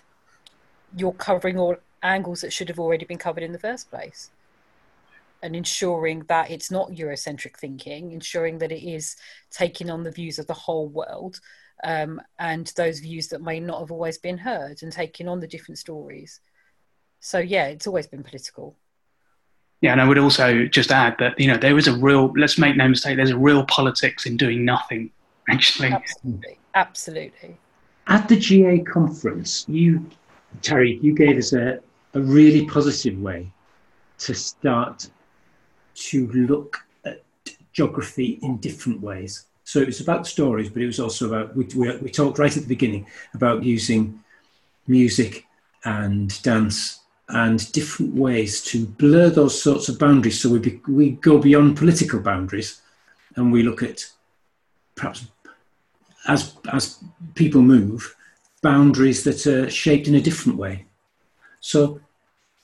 [0.96, 4.30] you're covering all angles that should have already been covered in the first place
[5.42, 9.16] and ensuring that it's not Eurocentric thinking, ensuring that it is
[9.52, 11.40] taking on the views of the whole world
[11.84, 15.48] um, and those views that may not have always been heard and taking on the
[15.48, 16.40] different stories.
[17.20, 18.76] So, yeah, it's always been political.
[19.82, 22.58] Yeah, and I would also just add that, you know, there is a real, let's
[22.58, 25.12] make no mistake, there's a real politics in doing nothing,
[25.50, 25.90] actually.
[25.90, 26.60] Absolutely.
[26.74, 27.58] Absolutely.
[28.08, 30.06] At the GA conference, you,
[30.62, 31.80] Tariq, you gave us a,
[32.14, 33.52] a really positive way
[34.20, 35.10] to start
[35.96, 37.24] to look at
[37.74, 39.47] geography in different ways.
[39.68, 42.56] So it was about stories, but it was also about, we, we, we talked right
[42.56, 44.24] at the beginning about using
[44.88, 45.46] music
[45.84, 50.40] and dance and different ways to blur those sorts of boundaries.
[50.40, 52.82] So we, be, we go beyond political boundaries
[53.36, 54.10] and we look at
[54.96, 55.28] perhaps
[56.30, 57.04] as, as
[57.36, 58.16] people move,
[58.62, 60.86] boundaries that are shaped in a different way.
[61.60, 62.00] So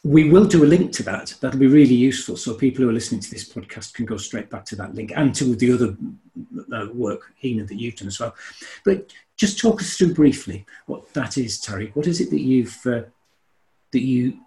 [0.03, 1.33] we will do a link to that.
[1.39, 2.35] That'll be really useful.
[2.35, 5.13] So people who are listening to this podcast can go straight back to that link
[5.15, 5.95] and to the other
[6.73, 8.35] uh, work, Hina, that you've done as well.
[8.83, 11.95] But just talk us through briefly what that is, Tariq.
[11.95, 13.03] What is it that you've uh,
[13.91, 14.39] that you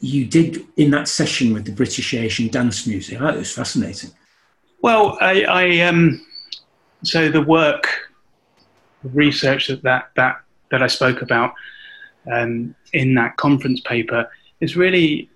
[0.00, 3.18] you did in that session with the British Asian Dance Music?
[3.18, 4.10] That was fascinating.
[4.80, 6.24] Well, I, I um,
[7.02, 7.88] so the work,
[9.02, 11.52] the research that that that that I spoke about
[12.30, 15.30] um, in that conference paper is really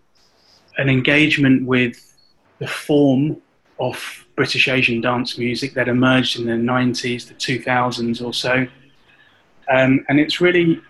[0.78, 2.14] an engagement with
[2.58, 3.40] the form
[3.78, 8.66] of British Asian dance music that emerged in the 90s, the 2000s or so.
[9.70, 10.80] Um, and it's really,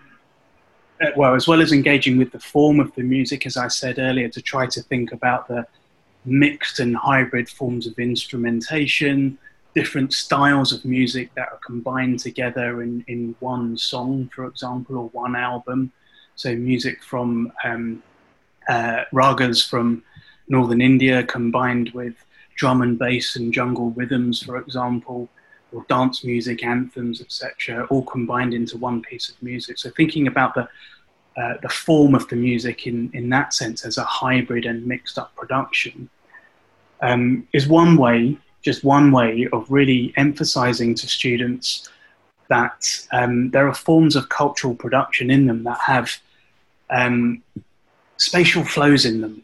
[1.01, 3.99] uh, well, as well as engaging with the form of the music, as I said
[3.99, 5.65] earlier, to try to think about the
[6.25, 9.37] mixed and hybrid forms of instrumentation,
[9.75, 15.09] different styles of music that are combined together in, in one song, for example, or
[15.09, 15.91] one album.
[16.35, 18.01] So, music from um,
[18.69, 20.03] uh, ragas from
[20.47, 22.15] northern India combined with
[22.55, 25.29] drum and bass and jungle rhythms, for example,
[25.71, 29.77] or dance music, anthems, etc., all combined into one piece of music.
[29.77, 30.67] So, thinking about the
[31.35, 35.17] uh, the form of the music in, in that sense as a hybrid and mixed
[35.17, 36.07] up production
[37.01, 41.89] um, is one way, just one way of really emphasizing to students
[42.49, 46.19] that um, there are forms of cultural production in them that have
[46.91, 47.41] um,
[48.17, 49.43] spatial flows in them,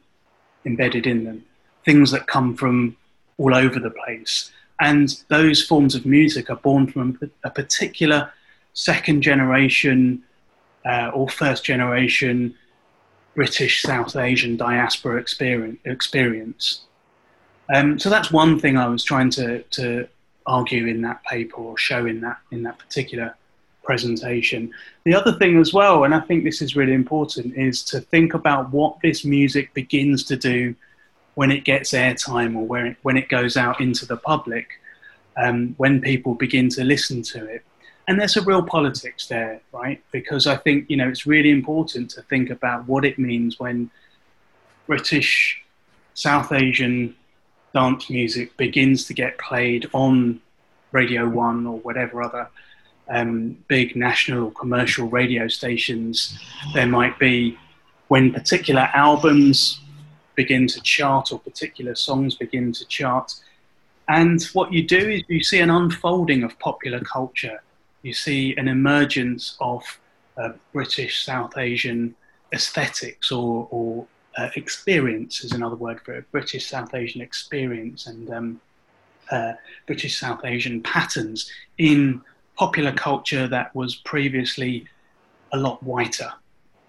[0.65, 1.43] embedded in them,
[1.85, 2.95] things that come from
[3.37, 4.51] all over the place.
[4.79, 8.31] And those forms of music are born from a particular
[8.73, 10.23] second generation
[10.85, 12.55] uh, or first generation
[13.35, 15.17] British South Asian diaspora
[15.85, 16.81] experience.
[17.73, 20.07] Um, so that's one thing I was trying to, to
[20.45, 23.35] argue in that paper or show in that in that particular
[23.89, 24.71] presentation.
[25.03, 28.35] The other thing as well, and I think this is really important, is to think
[28.35, 30.75] about what this music begins to do
[31.33, 34.67] when it gets airtime or when it, when it goes out into the public,
[35.37, 37.63] um, when people begin to listen to it.
[38.07, 39.99] And there's a real politics there, right?
[40.11, 43.89] Because I think, you know, it's really important to think about what it means when
[44.85, 45.63] British,
[46.13, 47.15] South Asian
[47.73, 50.41] dance music begins to get played on
[50.91, 52.49] Radio 1 or whatever other
[53.09, 56.37] um, big national commercial radio stations,
[56.73, 57.57] there might be
[58.07, 59.79] when particular albums
[60.35, 63.35] begin to chart or particular songs begin to chart.
[64.07, 67.61] And what you do is you see an unfolding of popular culture.
[68.01, 69.83] You see an emergence of
[70.37, 72.15] uh, British South Asian
[72.53, 78.31] aesthetics or, or uh, experience, is another word for it, British South Asian experience and
[78.31, 78.61] um,
[79.31, 79.53] uh,
[79.85, 82.21] British South Asian patterns in
[82.59, 84.85] popular culture that was previously
[85.53, 86.31] a lot whiter.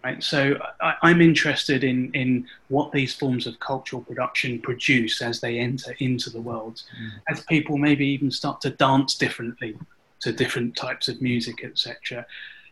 [0.02, 0.22] Right?
[0.22, 5.58] So I, am interested in, in what these forms of cultural production produce as they
[5.58, 7.10] enter into the world, mm.
[7.28, 9.76] as people maybe even start to dance differently
[10.20, 12.26] to different types of music, etc.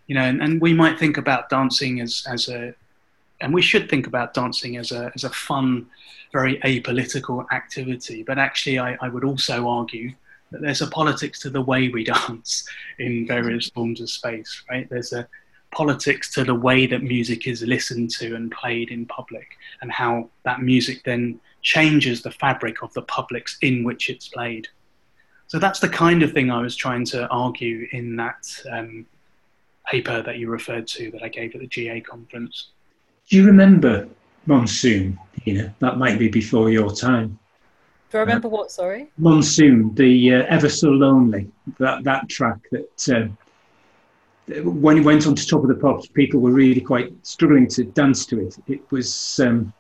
[0.09, 2.75] You know, and, and we might think about dancing as, as a,
[3.41, 5.87] and we should think about dancing as a, as a fun,
[6.33, 8.23] very apolitical activity.
[8.23, 10.15] But actually, I, I would also argue
[10.51, 12.67] there's a politics to the way we dance
[12.99, 14.89] in various forms of space, right?
[14.89, 15.29] There's a
[15.71, 19.49] politics to the way that music is listened to and played in public,
[19.83, 24.67] and how that music then changes the fabric of the publics in which it's played.
[25.47, 29.07] So that's the kind of thing I was trying to argue in that um,
[29.87, 32.71] paper that you referred to that I gave at the GA conference.
[33.29, 34.09] Do you remember
[34.47, 35.19] Monsoon?
[35.47, 37.39] Know, that might be before your time.
[38.11, 38.71] Do I remember uh, what?
[38.71, 39.11] Sorry.
[39.19, 45.35] Monsoon, the uh, Ever So Lonely, that that track that uh, when it went on
[45.35, 48.57] to Top of the Pops, people were really quite struggling to dance to it.
[48.67, 49.41] It was.
[49.41, 49.73] Um,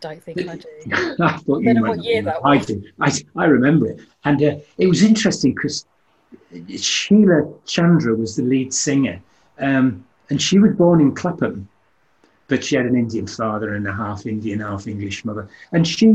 [0.00, 0.68] don't think I do.
[1.20, 1.88] I thought you might.
[1.88, 2.62] What year that was.
[2.62, 2.82] I do.
[3.00, 5.86] I, I remember it, and uh, it was interesting because
[6.76, 9.22] Sheila Chandra was the lead singer,
[9.58, 11.68] um, and she was born in Clapham
[12.48, 15.48] but she had an Indian father and a half Indian, half English mother.
[15.72, 16.08] And she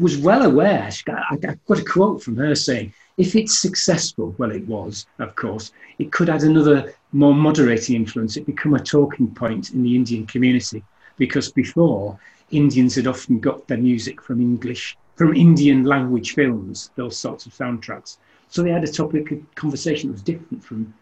[0.00, 0.90] was well aware.
[1.08, 5.72] I got a quote from her saying, if it's successful, well, it was, of course,
[5.98, 8.36] it could add another more moderating influence.
[8.36, 10.82] It become a talking point in the Indian community
[11.16, 12.18] because before
[12.50, 17.52] Indians had often got their music from English, from Indian language films, those sorts of
[17.54, 18.16] soundtracks.
[18.48, 20.94] So they had a topic of conversation that was different from,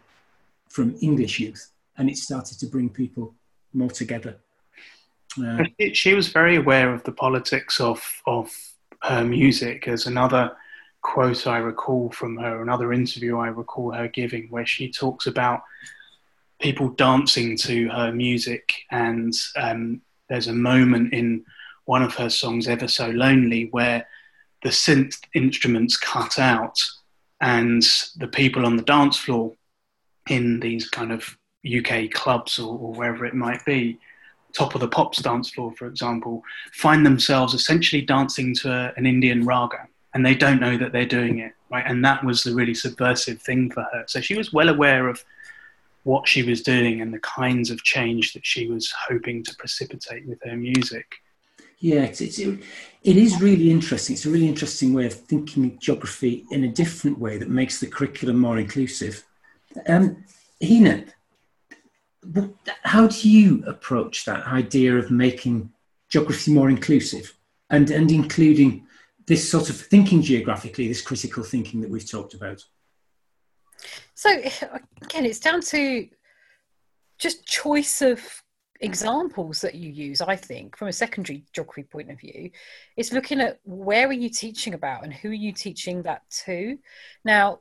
[0.68, 3.34] from English youth, and it started to bring people
[3.72, 4.36] more together.
[5.36, 5.64] Yeah.
[5.92, 8.50] She was very aware of the politics of of
[9.02, 9.88] her music.
[9.88, 10.56] As another
[11.00, 15.62] quote I recall from her, another interview I recall her giving, where she talks about
[16.60, 21.44] people dancing to her music, and um, there's a moment in
[21.84, 24.06] one of her songs, "Ever So Lonely," where
[24.62, 26.78] the synth instruments cut out,
[27.40, 27.82] and
[28.16, 29.52] the people on the dance floor
[30.28, 31.36] in these kind of
[31.66, 33.98] UK clubs or, or wherever it might be
[34.52, 36.42] top of the pops dance floor, for example,
[36.72, 41.06] find themselves essentially dancing to a, an Indian raga and they don't know that they're
[41.06, 41.84] doing it, right?
[41.86, 44.04] And that was the really subversive thing for her.
[44.06, 45.24] So she was well aware of
[46.04, 50.26] what she was doing and the kinds of change that she was hoping to precipitate
[50.26, 51.06] with her music.
[51.78, 52.60] Yeah, it's, it's, it
[53.16, 54.14] is really interesting.
[54.14, 57.86] It's a really interesting way of thinking geography in a different way that makes the
[57.86, 59.24] curriculum more inclusive.
[59.88, 60.24] Um,
[60.62, 61.04] Hina,
[62.84, 65.70] how do you approach that idea of making
[66.08, 67.36] geography more inclusive
[67.70, 68.86] and, and including
[69.26, 72.64] this sort of thinking geographically, this critical thinking that we've talked about?
[74.14, 76.08] So again, it's down to
[77.18, 78.20] just choice of
[78.82, 82.50] examples that you use i think from a secondary geography point of view
[82.96, 86.76] is looking at where are you teaching about and who are you teaching that to
[87.24, 87.60] now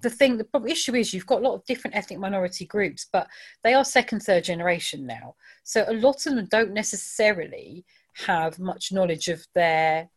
[0.00, 3.06] the thing the problem issue is you've got a lot of different ethnic minority groups
[3.12, 3.26] but
[3.64, 5.34] they are second third generation now
[5.64, 7.84] so a lot of them don't necessarily
[8.26, 10.08] have much knowledge of their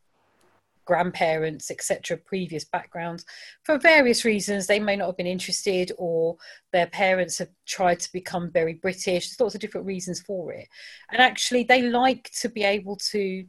[0.85, 3.25] grandparents, etc., previous backgrounds.
[3.63, 6.37] For various reasons, they may not have been interested, or
[6.71, 9.29] their parents have tried to become very British.
[9.29, 10.67] There's lots of different reasons for it.
[11.11, 13.45] And actually, they like to be able to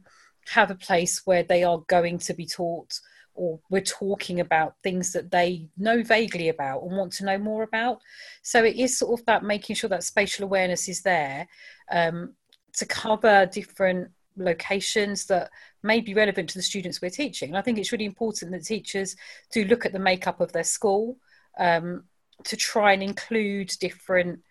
[0.49, 2.99] have a place where they are going to be taught
[3.35, 7.63] or we're talking about things that they know vaguely about and want to know more
[7.63, 8.01] about.
[8.41, 11.47] So it is sort of that making sure that spatial awareness is there
[11.91, 12.33] um,
[12.77, 15.49] to cover different locations that
[15.83, 17.49] may be relevant to the students we're teaching.
[17.49, 19.15] And I think it's really important that teachers
[19.51, 21.17] do look at the makeup of their school
[21.57, 22.03] um,
[22.45, 24.41] to try and include different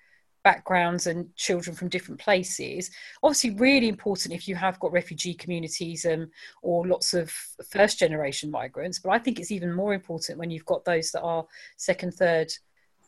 [0.44, 2.90] backgrounds and children from different places.
[3.22, 6.30] Obviously, really important if you have got refugee communities um,
[6.62, 7.30] or lots of
[7.70, 11.22] first generation migrants, but I think it's even more important when you've got those that
[11.22, 11.44] are
[11.76, 12.52] second, third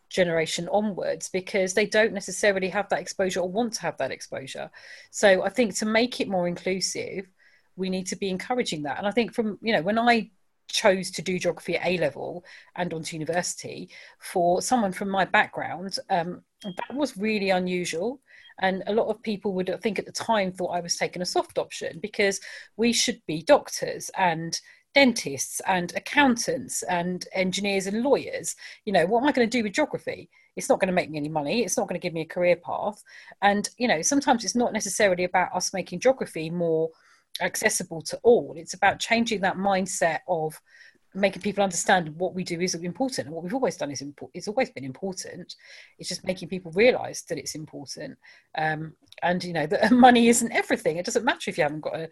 [0.09, 4.71] generation onwards because they don't necessarily have that exposure or want to have that exposure.
[5.11, 7.29] So I think to make it more inclusive,
[7.77, 8.99] we need to be encouraging that.
[8.99, 10.31] And I think from, you know, when I
[10.69, 15.99] chose to do geography at A level and onto university, for someone from my background,
[16.11, 16.43] um,
[16.77, 18.21] that was really unusual.
[18.61, 21.23] And a lot of people would I think at the time thought I was taking
[21.23, 22.41] a soft option because
[22.77, 24.59] we should be doctors and
[24.95, 28.57] dentists and accountants and engineers and lawyers.
[28.87, 30.31] You know, what am I going to do with geography?
[30.57, 31.63] It's not going to make me any money.
[31.63, 33.03] It's not going to give me a career path.
[33.43, 36.89] And, you know, sometimes it's not necessarily about us making geography more
[37.43, 38.55] accessible to all.
[38.57, 40.59] It's about changing that mindset of
[41.17, 44.37] making people understand what we do is important and what we've always done is important
[44.37, 45.55] it's always been important.
[45.99, 48.19] It's just making people realize that it's important
[48.57, 48.93] um,
[49.23, 50.97] and you know that money isn't everything.
[50.97, 52.09] It doesn't matter if you haven't got a,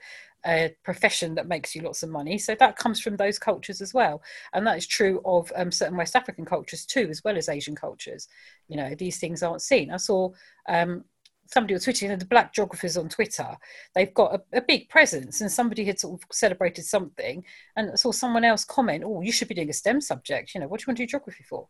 [0.46, 2.38] a, profession that makes you lots of money.
[2.38, 4.22] So that comes from those cultures as well.
[4.52, 7.74] And that is true of um, certain west african cultures too as well as asian
[7.76, 8.28] cultures.
[8.68, 9.90] You know these things aren't seen.
[9.90, 10.30] I saw
[10.68, 11.04] um,
[11.46, 13.56] somebody was tweeting the black geographers on Twitter,
[13.94, 17.44] they've got a, a, big presence and somebody had sort of celebrated something
[17.76, 20.54] and saw someone else comment, oh, you should be doing a STEM subject.
[20.54, 21.68] You know, what do you want to do geography for?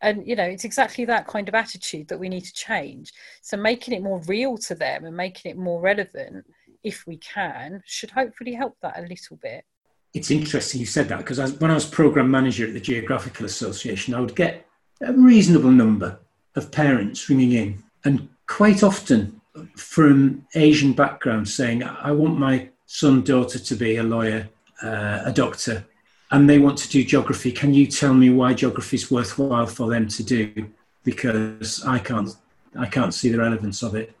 [0.00, 3.12] And, you know, it's exactly that kind of attitude that we need to change.
[3.42, 6.44] So making it more real to them and making it more relevant,
[6.82, 9.64] if we can, should hopefully help that a little bit.
[10.12, 14.14] It's interesting you said that because when I was program manager at the Geographical Association,
[14.14, 14.66] I would get
[15.00, 16.20] a reasonable number
[16.54, 19.40] of parents ringing in and quite often
[19.76, 24.48] from Asian backgrounds saying, I want my son, daughter to be a lawyer,
[24.82, 25.84] uh, a doctor,
[26.30, 27.52] and they want to do geography.
[27.52, 30.70] Can you tell me why geography is worthwhile for them to do?
[31.04, 32.30] Because I can't,
[32.78, 34.14] I can't see the relevance of it.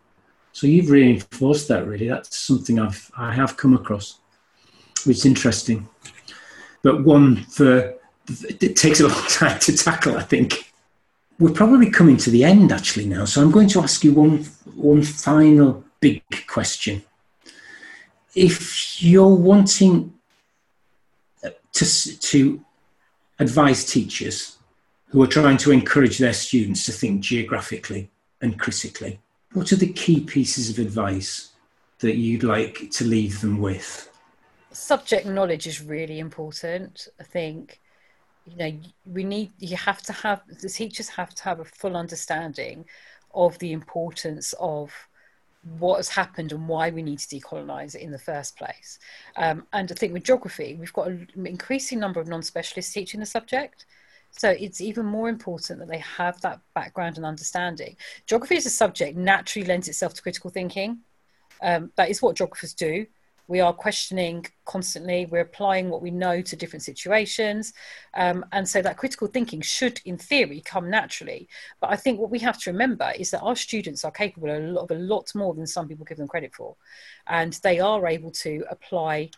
[0.52, 2.08] So you've reinforced that really.
[2.08, 4.20] That's something I've, I have come across,
[5.04, 5.88] which is interesting,
[6.82, 7.94] but one for,
[8.28, 10.72] it takes a long time to tackle, I think
[11.38, 13.24] we're probably coming to the end actually now.
[13.24, 17.02] So I'm going to ask you one, one final big question.
[18.34, 20.14] If you're wanting
[21.44, 22.64] uh, to, to
[23.38, 24.58] advise teachers
[25.06, 28.10] who are trying to encourage their students to think geographically
[28.40, 29.20] and critically,
[29.52, 31.52] what are the key pieces of advice
[32.00, 34.10] that you'd like to leave them with?
[34.72, 37.06] Subject knowledge is really important.
[37.20, 37.80] I think
[38.46, 41.96] you know we need you have to have the teachers have to have a full
[41.96, 42.84] understanding
[43.34, 44.92] of the importance of
[45.78, 48.98] what has happened and why we need to decolonize it in the first place.
[49.36, 53.26] Um, and I think with geography, we've got an increasing number of non-specialists teaching the
[53.26, 53.86] subject.
[54.30, 57.96] So it's even more important that they have that background and understanding.
[58.26, 60.98] Geography as a subject naturally lends itself to critical thinking.
[61.62, 63.06] Um, that is what geographers do
[63.46, 65.26] we are questioning constantly.
[65.26, 67.72] We're applying what we know to different situations.
[68.14, 71.48] Um, and so that critical thinking should in theory come naturally.
[71.80, 74.90] But i think what we have to remember is that our students are capable of
[74.90, 76.76] a lot more than some people give them credit for.
[77.26, 79.30] And they are able to apply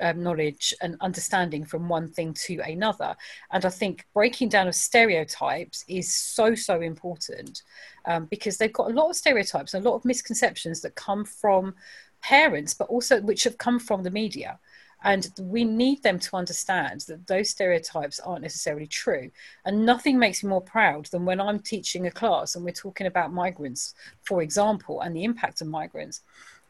[0.00, 3.14] um, knowledge and understanding from one thing to another.
[3.50, 7.62] And I think breaking down of stereotypes is so, so important
[8.06, 11.74] um, because they've got a lot of stereotypes, a lot of misconceptions that come from
[12.22, 14.58] parents, but also which have come from the media.
[15.02, 19.30] And we need them to understand that those stereotypes aren't necessarily true.
[19.64, 23.06] And nothing makes me more proud than when I'm teaching a class and we're talking
[23.06, 23.94] about migrants,
[24.24, 26.20] for example, and the impact of migrants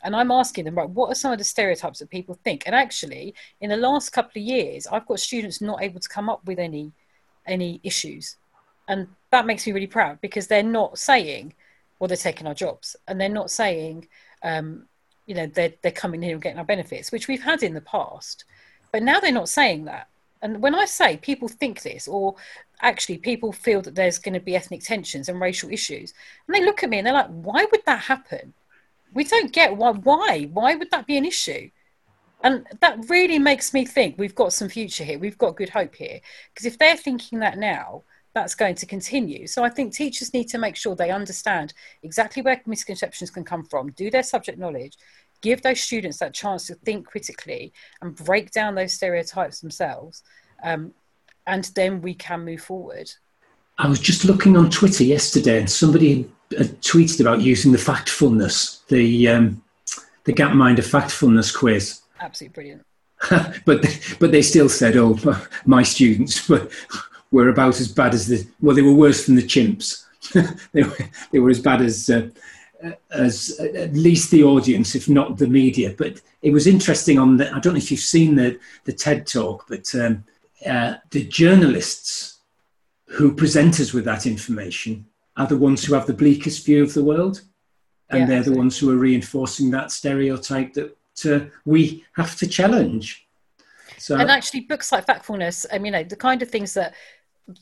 [0.02, 2.62] and I'm asking them, right, what are some of the stereotypes that people think?
[2.66, 6.28] And actually, in the last couple of years, I've got students not able to come
[6.28, 6.92] up with any
[7.46, 8.36] any issues,
[8.88, 11.54] and that makes me really proud because they're not saying,
[11.98, 14.08] well, they're taking our jobs, and they're not saying,
[14.42, 14.86] um,
[15.30, 17.80] you know, they're they're coming here and getting our benefits, which we've had in the
[17.80, 18.44] past,
[18.92, 20.08] but now they're not saying that.
[20.42, 22.34] And when I say people think this, or
[22.82, 26.14] actually people feel that there's going to be ethnic tensions and racial issues,
[26.46, 28.54] and they look at me and they're like, why would that happen?
[29.12, 30.48] we don't get why why?
[30.52, 31.70] Why would that be an issue?
[32.42, 35.18] And that really makes me think we've got some future here.
[35.18, 36.20] We've got good hope here.
[36.52, 38.02] Because if they're thinking that now
[38.34, 39.46] that's going to continue.
[39.46, 43.64] So i think teachers need to make sure they understand exactly where misconceptions can come
[43.64, 44.96] from do their subject knowledge
[45.42, 47.72] give those students that chance to think critically
[48.02, 50.22] and break down those stereotypes themselves
[50.62, 50.92] um,
[51.46, 53.10] and then we can move forward
[53.78, 56.28] i was just looking on twitter yesterday and somebody
[56.58, 59.62] uh, tweeted about using the factfulness, the um,
[60.24, 62.00] the Gapminder factfulness quiz.
[62.18, 62.86] Absolutely brilliant.
[63.64, 65.16] but they, but they still said, "Oh,
[65.64, 66.68] my students were
[67.30, 70.04] were about as bad as the well, they were worse than the chimps.
[70.72, 70.98] they were
[71.30, 72.28] they were as bad as." Uh,
[73.10, 75.94] as at least the audience, if not the media.
[75.96, 77.48] But it was interesting on the.
[77.54, 80.24] I don't know if you've seen the the TED talk, but um,
[80.66, 82.40] uh, the journalists
[83.06, 85.06] who present us with that information
[85.36, 87.42] are the ones who have the bleakest view of the world.
[88.10, 92.46] And yeah, they're the ones who are reinforcing that stereotype that uh, we have to
[92.46, 93.26] challenge.
[93.98, 96.94] So, and actually, books like Factfulness, I mean, you know, the kind of things that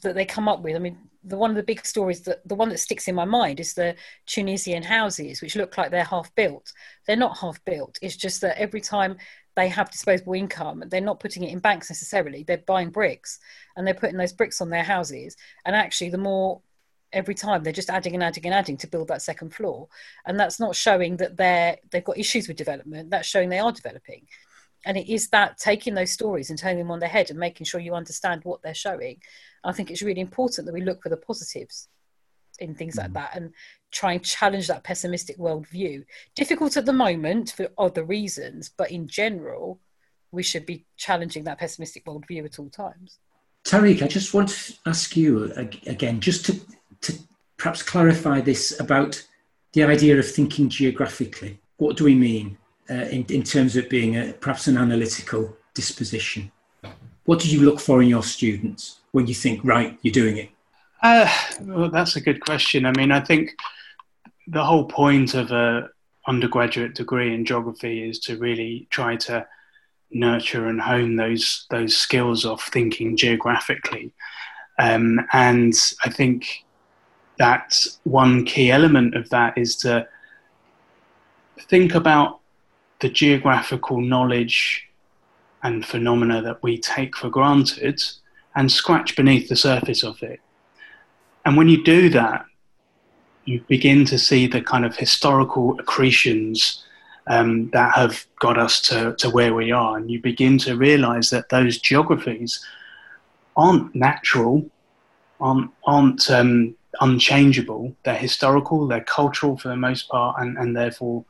[0.03, 0.77] that they come up with.
[0.77, 0.99] I mean,
[1.29, 3.75] the one of the big stories that the one that sticks in my mind is
[3.75, 3.95] the
[4.27, 6.73] Tunisian houses, which look like they're half built.
[7.07, 7.99] They're not half built.
[8.03, 9.19] It's just that every time
[9.57, 12.45] they have disposable income, they're not putting it in banks necessarily.
[12.45, 13.41] They're buying bricks
[13.77, 15.37] and they're putting those bricks on their houses.
[15.65, 16.63] And actually, the more
[17.13, 19.89] every time they're just adding and adding and adding to build that second floor
[20.27, 23.73] and that's not showing that they're they've got issues with development that's showing they are
[23.73, 24.27] developing
[24.85, 27.65] and it is that taking those stories and turning them on their head and making
[27.65, 29.21] sure you understand what they're showing
[29.65, 31.89] i think it's really important that we look for the positives
[32.59, 33.03] in things mm.
[33.03, 33.53] like that and
[33.91, 36.05] try and challenge that pessimistic worldview
[36.35, 39.81] difficult at the moment for other reasons but in general
[40.31, 43.19] we should be challenging that pessimistic worldview at all times
[43.65, 45.53] Tariq, I just want to ask you
[45.87, 46.59] again, just to
[47.03, 47.13] to
[47.59, 49.23] perhaps clarify this about
[49.75, 51.61] the idea of thinking geographically.
[51.77, 52.57] What do we mean
[52.89, 56.51] uh, in, in terms of being a, perhaps an analytical disposition?
[57.25, 60.51] What do you look for in your students when you think, right, you're doing it?
[61.03, 61.33] Uh,
[61.63, 62.85] well, that's a good question.
[62.85, 63.57] I mean, I think
[64.47, 65.91] the whole point of a
[66.27, 69.47] undergraduate degree in geography is to really try to
[70.11, 74.13] nurture and hone those those skills of thinking geographically.
[74.79, 76.65] Um, and I think
[77.39, 80.07] that one key element of that is to
[81.61, 82.41] think about
[83.01, 84.89] the geographical knowledge
[85.63, 88.03] and phenomena that we take for granted
[88.55, 90.41] and scratch beneath the surface of it.
[91.45, 92.45] And when you do that,
[93.45, 96.85] you begin to see the kind of historical accretions
[97.29, 99.97] um, that have got us to, to where we are.
[99.97, 102.65] And you begin to realize that those geographies
[103.57, 104.69] aren't natural,
[105.41, 107.95] aren't, aren't um, unchangeable.
[108.05, 111.25] They're historical, they're cultural for the most part, and, and therefore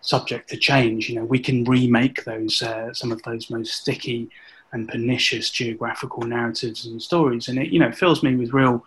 [0.00, 1.08] subject to change.
[1.08, 4.28] You know, we can remake those uh, some of those most sticky
[4.74, 8.84] and pernicious geographical narratives and stories, and it you know fills me with real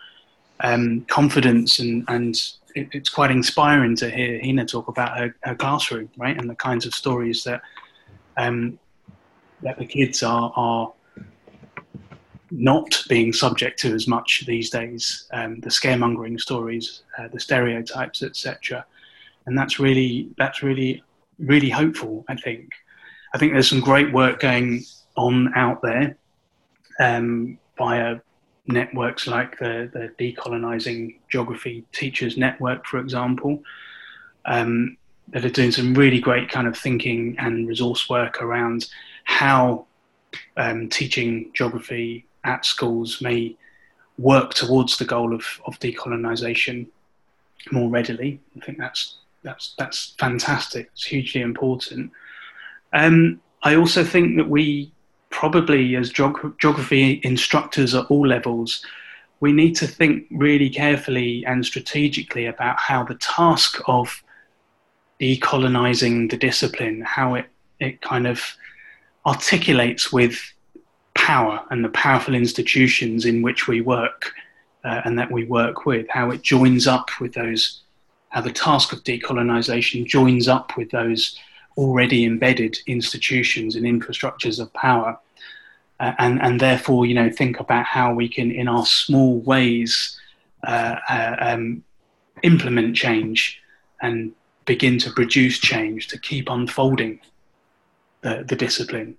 [0.60, 2.36] um, confidence and and
[2.76, 6.56] it, it's quite inspiring to hear Hina talk about her, her classroom, right, and the
[6.56, 7.62] kinds of stories that
[8.36, 8.78] um,
[9.64, 10.94] that the kids are are
[12.52, 18.24] not being subject to as much these days, um, the scaremongering stories, uh, the stereotypes,
[18.24, 18.86] etc.
[19.46, 21.02] And that's really that's really
[21.40, 22.26] really hopeful.
[22.28, 22.72] I think.
[23.34, 24.86] I think there's some great work going
[25.18, 26.18] on out there
[27.00, 28.20] um, via
[28.68, 33.64] networks like the, the Decolonizing Geography Teachers Network, for example,
[34.46, 34.98] um,
[35.30, 38.88] that are doing some really great kind of thinking and resource work around
[39.24, 39.86] how
[40.58, 43.56] um, teaching geography at schools may
[44.18, 46.88] work towards the goal of, of decolonisation
[47.72, 48.40] more readily.
[48.60, 50.90] I think that's that's that's fantastic.
[50.94, 52.12] It's hugely important.
[52.94, 54.92] Um, I also think that we
[55.38, 58.84] probably, as geog- geography instructors at all levels,
[59.40, 64.24] we need to think really carefully and strategically about how the task of
[65.22, 67.46] decolonizing the discipline, how it,
[67.80, 68.42] it kind of
[69.28, 70.40] articulates with
[71.14, 74.32] power and the powerful institutions in which we work
[74.86, 77.84] uh, and that we work with, how it joins up with those,
[78.30, 81.40] how the task of decolonization joins up with those
[81.78, 85.16] already embedded institutions and infrastructures of power.
[86.00, 90.20] Uh, and, and therefore, you know, think about how we can, in our small ways,
[90.66, 91.84] uh, uh um,
[92.44, 93.62] implement change
[94.02, 94.32] and
[94.66, 97.20] begin to produce change to keep unfolding
[98.22, 99.18] the, the discipline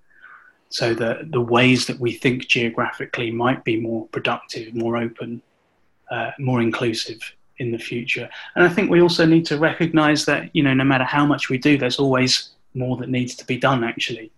[0.71, 5.43] so that the ways that we think geographically might be more productive, more open,
[6.11, 7.19] uh, more inclusive
[7.59, 8.29] in the future.
[8.55, 11.49] And I think we also need to recognise that you know no matter how much
[11.49, 13.83] we do, there's always more that needs to be done.
[13.83, 14.31] Actually,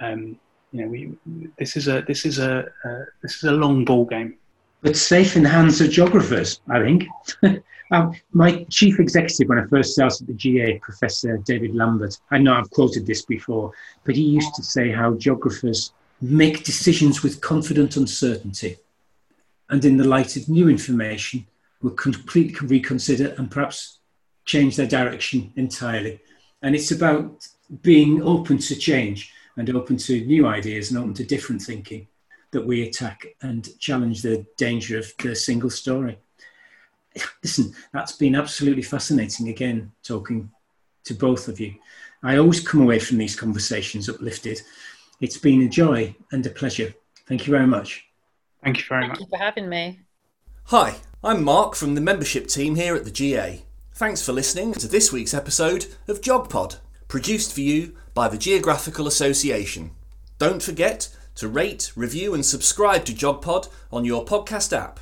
[0.00, 0.38] um,
[0.72, 4.04] you know, we this is a this is a uh, this is a long ball
[4.04, 4.36] game.
[4.82, 7.06] But safe in the hands of geographers, I think.
[7.90, 12.38] um, my chief executive, when I first started at the GA, Professor David Lambert, I
[12.38, 13.72] know I've quoted this before,
[14.04, 18.76] but he used to say how geographers make decisions with confident uncertainty
[19.70, 21.46] and in the light of new information
[21.82, 23.98] will completely reconsider and perhaps
[24.44, 26.20] change their direction entirely.
[26.62, 27.46] And it's about
[27.82, 32.06] being open to change and open to new ideas and open to different thinking
[32.52, 36.18] that we attack and challenge the danger of the single story.
[37.42, 40.50] Listen, that's been absolutely fascinating again, talking
[41.04, 41.74] to both of you.
[42.22, 44.60] I always come away from these conversations uplifted.
[45.20, 46.94] It's been a joy and a pleasure.
[47.26, 48.04] Thank you very much.
[48.62, 49.20] Thank you very Thank much.
[49.20, 50.00] you for having me.
[50.64, 53.64] Hi, I'm Mark from the membership team here at the GA.
[53.94, 56.78] Thanks for listening to this week's episode of GeogPod,
[57.08, 59.90] produced for you by the Geographical Association.
[60.38, 65.00] Don't forget to rate, review, and subscribe to GeogPod on your podcast app.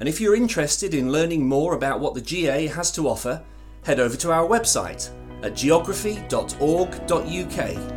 [0.00, 3.44] And if you're interested in learning more about what the GA has to offer,
[3.84, 5.10] head over to our website
[5.42, 7.95] at geography.org.uk